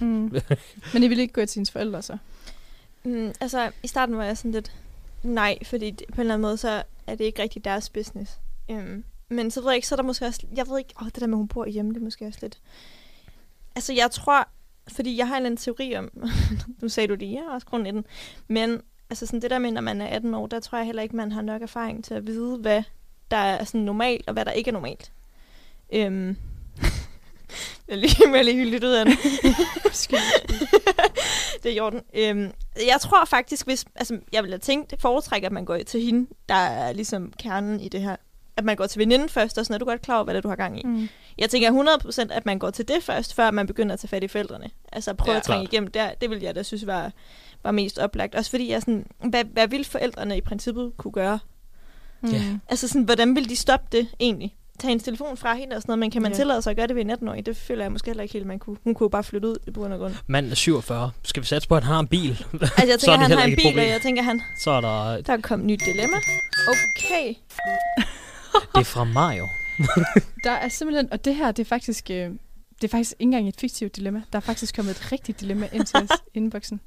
[0.00, 0.34] Mm.
[0.94, 2.16] men I vil ikke gå til hendes forældre, så?
[3.04, 4.72] Mm, altså, i starten var jeg sådan lidt
[5.22, 8.38] nej, fordi det, på en eller anden måde, så er det ikke rigtig deres business.
[8.68, 11.06] Um, men så ved jeg ikke, så er der måske også, jeg ved ikke, åh,
[11.06, 12.58] det der med, at hun bor hjemme, det er måske også lidt...
[13.74, 14.48] Altså, jeg tror,
[14.88, 16.10] fordi jeg har en eller anden teori om,
[16.82, 18.04] nu sagde du det, jeg er også grund i den,
[18.48, 18.80] men
[19.10, 21.16] altså sådan det der med, når man er 18 år, der tror jeg heller ikke,
[21.16, 22.82] man har nok erfaring til at vide, hvad
[23.30, 25.12] der er sådan normalt, og hvad der ikke er normalt.
[25.96, 25.98] Um,
[27.88, 29.14] jeg lige med lige lidt ud af den.
[31.62, 32.00] det er i orden.
[32.14, 33.84] Øhm, jeg tror faktisk, hvis...
[33.94, 37.80] Altså, jeg ville have tænkt, foretrække, at man går til hende, der er ligesom kernen
[37.80, 38.16] i det her.
[38.56, 40.38] At man går til veninden først, og sådan er du godt klar over, hvad det
[40.38, 40.82] er, du har gang i.
[40.86, 41.08] Mm.
[41.38, 41.98] Jeg tænker
[42.30, 44.70] 100% at man går til det først, før man begynder at tage fat i forældrene.
[44.92, 45.36] Altså prøve Ja.
[45.36, 45.72] at trænge Klart.
[45.72, 46.10] igennem der.
[46.20, 47.12] Det vil jeg da synes var,
[47.62, 48.34] var mest oplagt.
[48.34, 51.38] Også fordi jeg sådan, hvad, hvad vil forældrene i princippet kunne gøre?
[52.22, 52.30] Mm.
[52.30, 52.42] Ja.
[52.68, 54.56] Altså sådan, hvordan vil de stoppe det egentlig?
[54.78, 56.36] Tage hendes telefon fra hende og sådan noget, men kan man ja.
[56.36, 57.46] tillade sig at gøre det ved en 18-årig?
[57.46, 58.76] Det føler jeg måske heller ikke helt, man kunne.
[58.84, 60.14] Hun kunne jo bare flytte ud i bund og grund.
[60.26, 62.30] mand er 47, skal vi satse på, at han har en bil?
[62.52, 64.42] Altså jeg Så er tænker, det han har en bil, og jeg tænker, han...
[64.60, 66.16] Så er der, Der er kommet nyt dilemma.
[66.68, 67.34] Okay.
[68.74, 69.48] Det er fra Mario.
[70.44, 72.30] Der er simpelthen, og det her, det er faktisk, øh,
[72.74, 74.22] det er faktisk ikke engang et fiktivt dilemma.
[74.32, 76.80] Der er faktisk kommet et rigtigt dilemma ind til os i inboxen.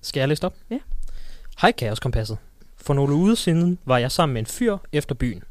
[0.00, 0.54] Skal jeg læse op?
[0.70, 0.78] Ja.
[1.60, 2.38] Hej Kaoskompasset.
[2.76, 5.42] For nogle uger siden var jeg sammen med en fyr efter byen.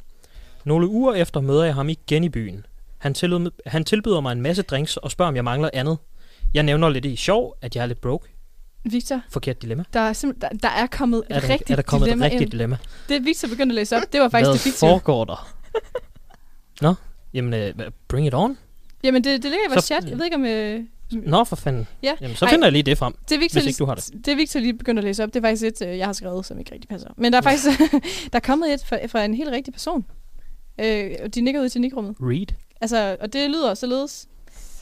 [0.65, 2.65] Nogle uger efter møder jeg ham igen i byen.
[2.97, 5.97] Han, tillod, han tilbyder mig en masse drinks og spørger, om jeg mangler andet.
[6.53, 8.34] Jeg nævner lidt i sjov, at jeg er lidt broke.
[8.91, 9.83] Victor, Forkert dilemma.
[9.93, 12.09] der er, simpelthen, der, der er kommet et Er der, rigtigt er der kommet et
[12.09, 12.51] dilemma rigtigt ind.
[12.51, 12.77] dilemma?
[13.09, 14.79] Det Victor begyndte at læse op, det var faktisk Hvad det fiktive.
[14.89, 15.51] foregår der?
[16.81, 16.93] Nå,
[17.33, 18.57] jamen, uh, bring it on.
[19.03, 20.09] Jamen, det, det ligger i vores Så- chat.
[20.09, 20.45] Jeg ved ikke om...
[20.45, 21.87] Øh, Nå, for fanden.
[22.03, 22.13] Ja.
[22.21, 22.51] Jamen, så Ej.
[22.51, 23.13] finder jeg lige det frem.
[23.29, 24.11] det, Victor, Hvis ikke du har det.
[24.25, 26.45] det Victor lige begyndte at læse op, det er faktisk et, øh, jeg har skrevet,
[26.45, 27.09] som ikke rigtig passer.
[27.17, 27.79] Men der er faktisk
[28.33, 30.05] der er kommet et fra, fra en helt rigtig person.
[30.81, 32.15] Øh, de nikker ud til nikrummet.
[32.21, 32.45] Read.
[32.81, 34.27] Altså, og det lyder således.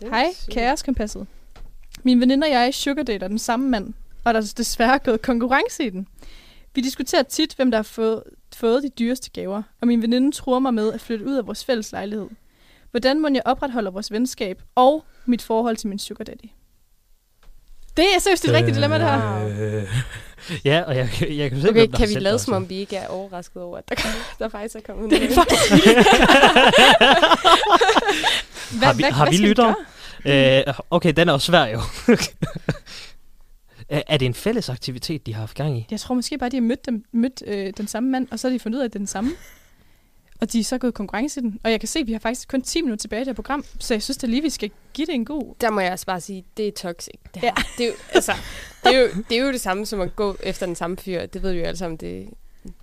[0.09, 1.27] Hej, kaoskompasset.
[2.03, 3.93] Min veninde og jeg sugardater den samme mand,
[4.23, 6.07] og der er desværre gået konkurrence i den.
[6.75, 8.23] Vi diskuterer tit, hvem der har fået,
[8.55, 11.65] fået de dyreste gaver, og min veninde tror mig med at flytte ud af vores
[11.65, 12.27] fælles lejlighed.
[12.91, 16.49] Hvordan må jeg opretholde vores venskab og mit forhold til min sugar daddy?
[17.97, 19.45] Det er seriøst et rigtigt dilemma, det her.
[19.77, 19.83] Øh,
[20.65, 22.41] ja, og jeg, jeg, jeg kan se, Okay, hvem der kan har vi lade det,
[22.41, 23.95] som om vi ikke er overrasket over, at der,
[24.39, 25.29] der faktisk er kommet noget?
[28.77, 29.65] Hvad, Har vi- har vi skal lyttere?
[29.65, 29.75] gøre?
[30.25, 31.79] Øh, okay, den er jo svær jo.
[33.89, 35.87] er, er det en fælles aktivitet, de har haft gang i?
[35.91, 38.47] Jeg tror måske bare, de har mødt, dem, mødt øh, den samme mand, og så
[38.47, 39.31] har de fundet ud af, at det er den samme.
[40.41, 41.59] Og de er så gået konkurrence i den.
[41.63, 43.33] Og jeg kan se, at vi har faktisk kun 10 minutter tilbage i det her
[43.33, 45.55] program, så jeg synes da lige, vi skal give det en god...
[45.61, 47.13] Der må jeg også bare sige, det er toxic.
[47.33, 47.51] Det, her.
[47.57, 47.63] Ja.
[47.77, 48.33] det, er, jo, altså,
[48.83, 51.25] det, er, jo, det er jo det samme som at gå efter den samme fyr.
[51.25, 52.29] Det ved vi jo alle sammen, det,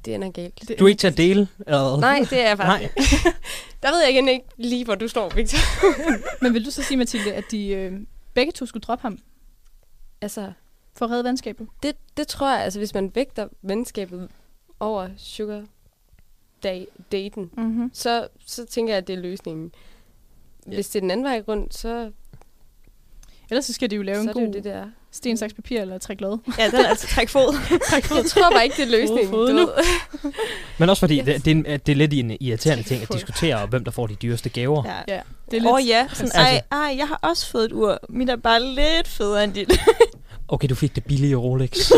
[0.04, 0.68] det ender galt.
[0.68, 1.48] Det, Du er ikke til at dele?
[1.66, 2.00] Eller?
[2.00, 3.32] Nej, det er jeg faktisk Nej.
[3.82, 5.58] Der ved jeg igen ikke lige, hvor du står, Victor.
[6.44, 8.00] Men vil du så sige, Mathilde, at de øh,
[8.34, 9.18] begge to skulle droppe ham
[10.20, 10.52] Altså,
[10.94, 11.68] for at redde venskabet?
[11.82, 14.28] det, det tror jeg, altså hvis man vægter venskabet
[14.80, 15.64] over sugar
[16.62, 17.90] da- daten, Mm-hmm.
[17.94, 19.72] så, så tænker jeg, at det er løsningen.
[20.66, 22.10] Hvis det er den anden vej rundt, så,
[23.50, 24.90] Ellers så skal de jo lave så en er det jo god det, der.
[25.12, 26.38] Sten, saks, papir eller træk lod.
[26.58, 27.54] Ja, den er altså træk fod.
[28.16, 29.28] Jeg tror bare ikke, det er løsningen.
[29.30, 29.68] fod du nu.
[30.78, 31.24] Men også fordi, Yes.
[31.24, 34.14] det, det, er, det er lidt en irriterende ting at diskutere, hvem der får de
[34.14, 34.82] dyreste gaver.
[35.08, 35.14] Ja.
[35.14, 35.66] Ja, det er lidt...
[35.66, 37.98] Åh oh, ja, sådan, Altså- ej, ej, jeg har også fået et ur.
[38.08, 39.70] Mit er bare lidt federe end dit.
[40.52, 41.90] Okay, du fik det billige Rolex.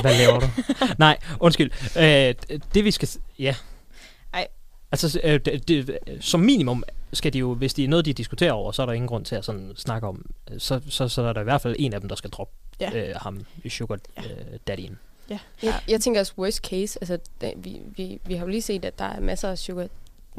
[0.00, 0.46] Hvad laver du?
[0.98, 1.70] Nej, undskyld.
[1.96, 2.34] Øh,
[2.74, 3.08] det vi skal...
[3.38, 3.54] Ja.
[4.92, 8.52] Altså, øh, det, det, som minimum skal de jo, hvis det er noget, de diskuterer
[8.52, 10.26] over, så er der ingen grund til at sådan snakke om.
[10.50, 12.54] øh, Så, så, så er der i hvert fald en af dem, der skal droppe
[12.80, 13.08] Ja.
[13.10, 14.24] øh, ham, Sugar øh,
[14.66, 14.98] Daddyen.
[15.62, 18.84] Jeg, jeg tænker også worst case, altså da, vi, vi, vi har jo lige set,
[18.84, 19.86] at der er masser af sugar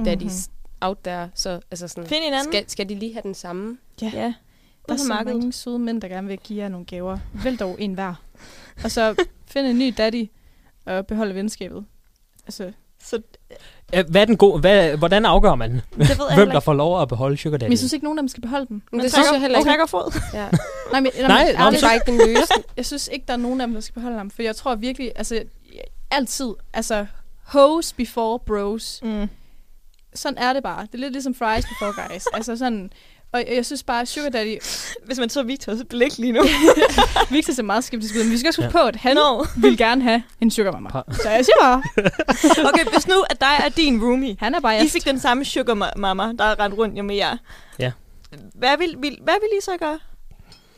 [0.05, 0.87] daddies mm-hmm.
[0.87, 2.53] out there, så altså sådan, Find en anden.
[2.53, 3.77] skal, skal de lige have den samme?
[4.01, 4.11] Ja.
[4.13, 4.19] Ja.
[4.19, 4.33] Der er
[4.93, 5.37] Ude på så markedet.
[5.37, 7.17] mange søde mænd, der gerne vil give jer nogle gaver.
[7.43, 8.13] Vælg dog en hver.
[8.83, 9.15] Og så
[9.51, 10.29] find en ny daddy
[10.85, 11.85] og beholde venskabet.
[12.45, 12.71] Altså,
[13.03, 13.21] Så
[14.07, 16.61] Hvad er den gode, hvad, hvordan afgør man, det ved jeg hvem der ikke.
[16.65, 17.69] får lov at beholde Sugar men Daddy?
[17.69, 18.81] jeg synes ikke, nogen af dem skal beholde dem.
[18.91, 19.69] Men det synes jeg heller ikke.
[19.69, 20.21] Trækker fod.
[20.33, 20.47] Ja.
[20.91, 22.63] Nej, men, Nej, nej, er men bare ikke den løsning.
[22.77, 24.31] Jeg synes ikke, der er nogen af dem, der skal beholde ham.
[24.31, 25.43] For jeg tror virkelig, altså
[26.11, 27.05] altid, altså
[27.43, 28.99] hoes before bros.
[29.03, 29.29] Mm.
[30.15, 30.81] Sådan er det bare.
[30.81, 32.25] Det er lidt ligesom fries before guys.
[32.33, 32.91] altså sådan,
[33.32, 34.57] og jeg synes bare, Sugar Daddy,
[35.05, 36.41] Hvis man så Victors blik lige nu.
[37.32, 38.84] Victor ser meget skeptisk ud, men vi skal også huske Ja.
[38.84, 39.45] på, at han Nå.
[39.57, 40.89] vil gerne have en sugar mama.
[41.11, 41.84] Så jeg siger bare,
[42.73, 44.36] Okay, hvis nu at dig er din roomie.
[44.39, 47.03] han er bare I fik den samme sugar ma- mama, der er rendt rundt jo
[47.03, 47.38] med jer.
[47.80, 47.91] Ja.
[48.53, 49.99] Hvad vil, vil, hvad vil I så gøre?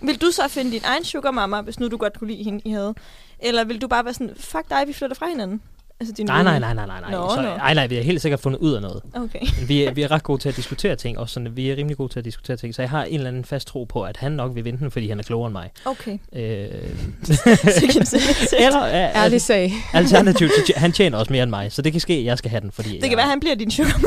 [0.01, 2.61] Vil du så finde din egen sugar mama, hvis nu du godt kunne lide hende,
[2.65, 2.93] I havde?
[3.39, 5.61] Eller vil du bare være sådan, fuck dig, vi flytter fra hinanden?
[6.01, 7.11] Altså din Nej, nej, nej, nej, nej, nej.
[7.11, 9.01] Nå, så, nej, nej, vi har helt sikkert fundet ud af noget.
[9.13, 9.39] Okay.
[9.67, 11.97] Vi er, vi er ret gode til at diskutere ting, og sådan, vi er rimelig
[11.97, 14.17] gode til at diskutere ting, så jeg har en eller anden fast tro på, at
[14.17, 15.69] han nok vil vinde den, fordi han er klogere end mig.
[15.85, 16.17] Okay.
[16.33, 16.41] Øh,
[17.27, 18.85] det eller,
[19.23, 19.73] Ærlig sag.
[19.93, 22.61] alternativt, han tjener også mere end mig, så det kan ske, at jeg skal have
[22.61, 23.99] den, fordi kan jeg, være, at han bliver din sugar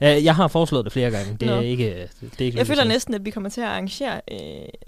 [0.00, 0.16] mama.
[0.16, 1.36] øh, jeg har foreslået det flere gange.
[1.40, 1.60] Det er Nå.
[1.60, 1.84] ikke,
[2.20, 2.92] det er ikke Jeg føler endnu.
[2.94, 4.38] næsten, at vi kommer til at arrangere øh,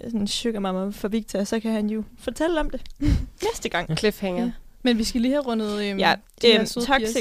[0.03, 2.81] sådan en sugar mama for Victor, så kan han jo fortælle om det
[3.43, 3.97] næste gang.
[3.97, 4.51] Cliffhanger.
[4.83, 6.87] Men vi skal lige have rundet øhm, Ja, de her øhm, toxic.
[6.97, 7.13] pigers.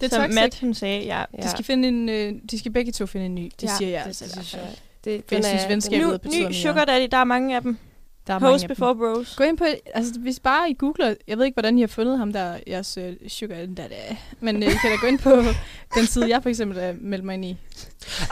[0.00, 0.34] Det er Som toxic.
[0.34, 1.24] Matt, hun sagde, ja.
[1.38, 1.42] Ja.
[1.42, 3.44] De skal, finde en, øh, de skal begge to finde en ny.
[3.60, 4.24] Det Ja, siger jeg det- altså.
[4.24, 4.62] det fald.
[4.62, 5.22] jeg.
[5.30, 6.54] Det, jeg synes, venskabet Nu, betyder ny mere.
[6.54, 7.78] sugar daddy, der er mange af dem.
[8.26, 9.34] Der er Host before bros.
[9.36, 9.64] Gå ind på,
[9.94, 12.98] altså hvis bare I googler, jeg ved ikke, hvordan I har fundet ham der, jeres
[12.98, 15.42] uh, sugar daddy, men uh, I kan da gå ind på
[15.96, 17.56] den side, jeg for eksempel er meldt mig ind i.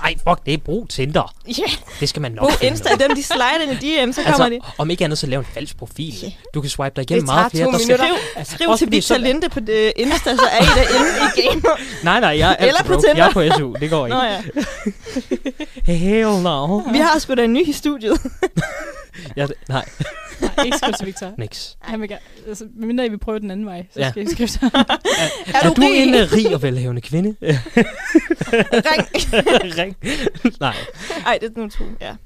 [0.05, 1.35] Ej, fuck det, brug Tinder.
[1.59, 1.63] Ja,
[2.01, 2.89] Det skal man nok brug finde Insta.
[2.95, 3.75] Dem, de slider ind i
[4.07, 4.55] DM, så kommer de.
[4.55, 6.15] Altså, om ikke andet, så lav en falsk profil.
[6.23, 6.33] Ja.
[6.55, 7.67] Du kan swipe dig igennem Det meget tager flere.
[7.67, 8.17] to der skal- minutter.
[8.37, 11.41] Altså, Skriv også til Victor så- Linde på det Insta, så er I derinde i
[11.43, 11.81] gamer.
[12.05, 12.95] Nej, nej, jeg er Eller på.
[12.95, 13.17] Tinder.
[13.17, 14.17] Jeg er på SU, det går ikke.
[14.17, 14.43] Nå ja.
[15.93, 16.77] Hell no.
[16.79, 18.21] Vi har sgu da en ny i studiet.
[19.39, 19.85] Jeg, nej,
[20.41, 21.35] Nej, ikke skriv til Victor.
[21.39, 21.77] niks.
[21.81, 24.11] Han vil gerne, altså, mindre I vil prøve den anden vej, så Ja.
[24.11, 24.71] skal I skrive til ham.
[24.75, 26.03] Er, du er du rig?
[26.03, 27.37] en uh, rig og velhavende kvinde?
[28.73, 29.09] Ring.
[29.79, 29.97] Ring.
[30.61, 30.75] Nej.
[31.27, 31.85] Ej, det er nu to.
[32.01, 32.17] Ja.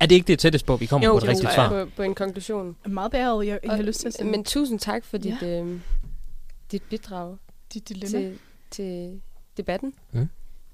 [0.00, 1.54] Er det ikke det tætteste på, vi kommer Jo, på et jo, rigtigt ja.
[1.54, 1.68] svar?
[1.68, 2.76] På, på en konklusion.
[2.86, 5.46] Meget bæret, jeg, jeg har lyst til at sende Men tusind tak for dit, Ja.
[5.62, 5.80] øh,
[6.72, 7.36] dit bidrag
[7.74, 8.18] dit dilemma.
[8.18, 8.38] til,
[8.70, 9.20] til
[9.56, 9.94] debatten.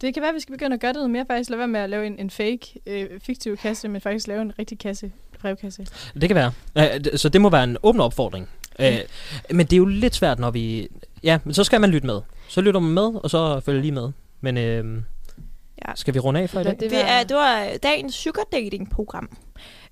[0.00, 1.68] Det kan være, at vi skal begynde at gøre det noget mere, faktisk lade være
[1.68, 5.12] med at lave en, en fake, øh, fiktiv kasse, men faktisk lave en rigtig kasse,
[5.40, 5.86] brevkasse.
[6.20, 7.18] Det kan være.
[7.18, 8.48] Så det må være en åben opfordring.
[8.78, 8.86] Uh,
[9.50, 10.88] men det er jo lidt svært, når vi...
[11.22, 12.20] Ja, men så skal man lytte med.
[12.48, 14.10] Så lytter man med, og så følger lige med.
[14.40, 15.02] Men uh,
[15.88, 15.92] Ja.
[15.94, 16.72] skal vi runde af for i dag?
[16.72, 19.36] Det Det, var- er, det var dagens sugar dating program.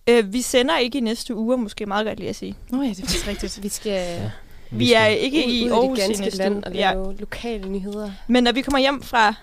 [0.09, 2.55] Øh, vi sender ikke i næste uge, måske meget godt lige at sige.
[2.71, 3.63] Nå ja, det er faktisk rigtigt.
[3.63, 4.31] Vi skal Ja.
[4.71, 6.65] Vi er ikke ud, i Aarhus i næste land uge.
[6.67, 6.93] og Ja.
[6.93, 8.11] lave lokale nyheder.
[8.29, 9.35] Men når vi kommer hjem fra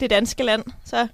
[0.00, 1.08] det danske land, så,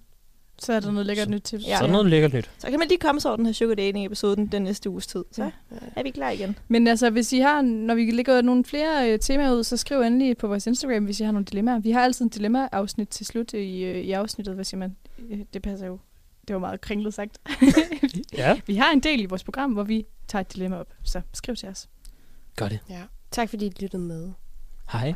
[0.59, 1.61] Så er der noget lækkert nyt til.
[1.67, 1.79] Ja.
[1.79, 2.51] Så er noget lækkert nyt.
[2.59, 4.91] så kan man lige komme så over den her sugar dating episode den, den næste
[4.91, 5.25] uges tid.
[5.33, 5.51] Så Ja.
[5.97, 6.59] er vi klar igen.
[6.69, 10.01] Men altså, hvis I har, når vi lægger nogle flere øh, temaer ud, så skriv
[10.01, 11.79] endelig på vores Instagram, hvis I har nogle dilemmaer.
[11.79, 14.97] Vi har altid en dilemma-afsnit til slut i, øh, i afsnittet, hvad siger man?
[15.31, 15.99] Øh, Det passer jo.
[16.49, 17.39] Det var meget kringlet sagt.
[18.37, 18.61] Ja.
[18.67, 21.57] vi har en del i vores program, hvor vi tager et dilemma op, så skriv
[21.57, 21.89] til os.
[22.57, 22.79] Gør det.
[22.91, 23.01] Ja.
[23.31, 24.31] Tak fordi I lyttede med.
[24.93, 25.15] Hej.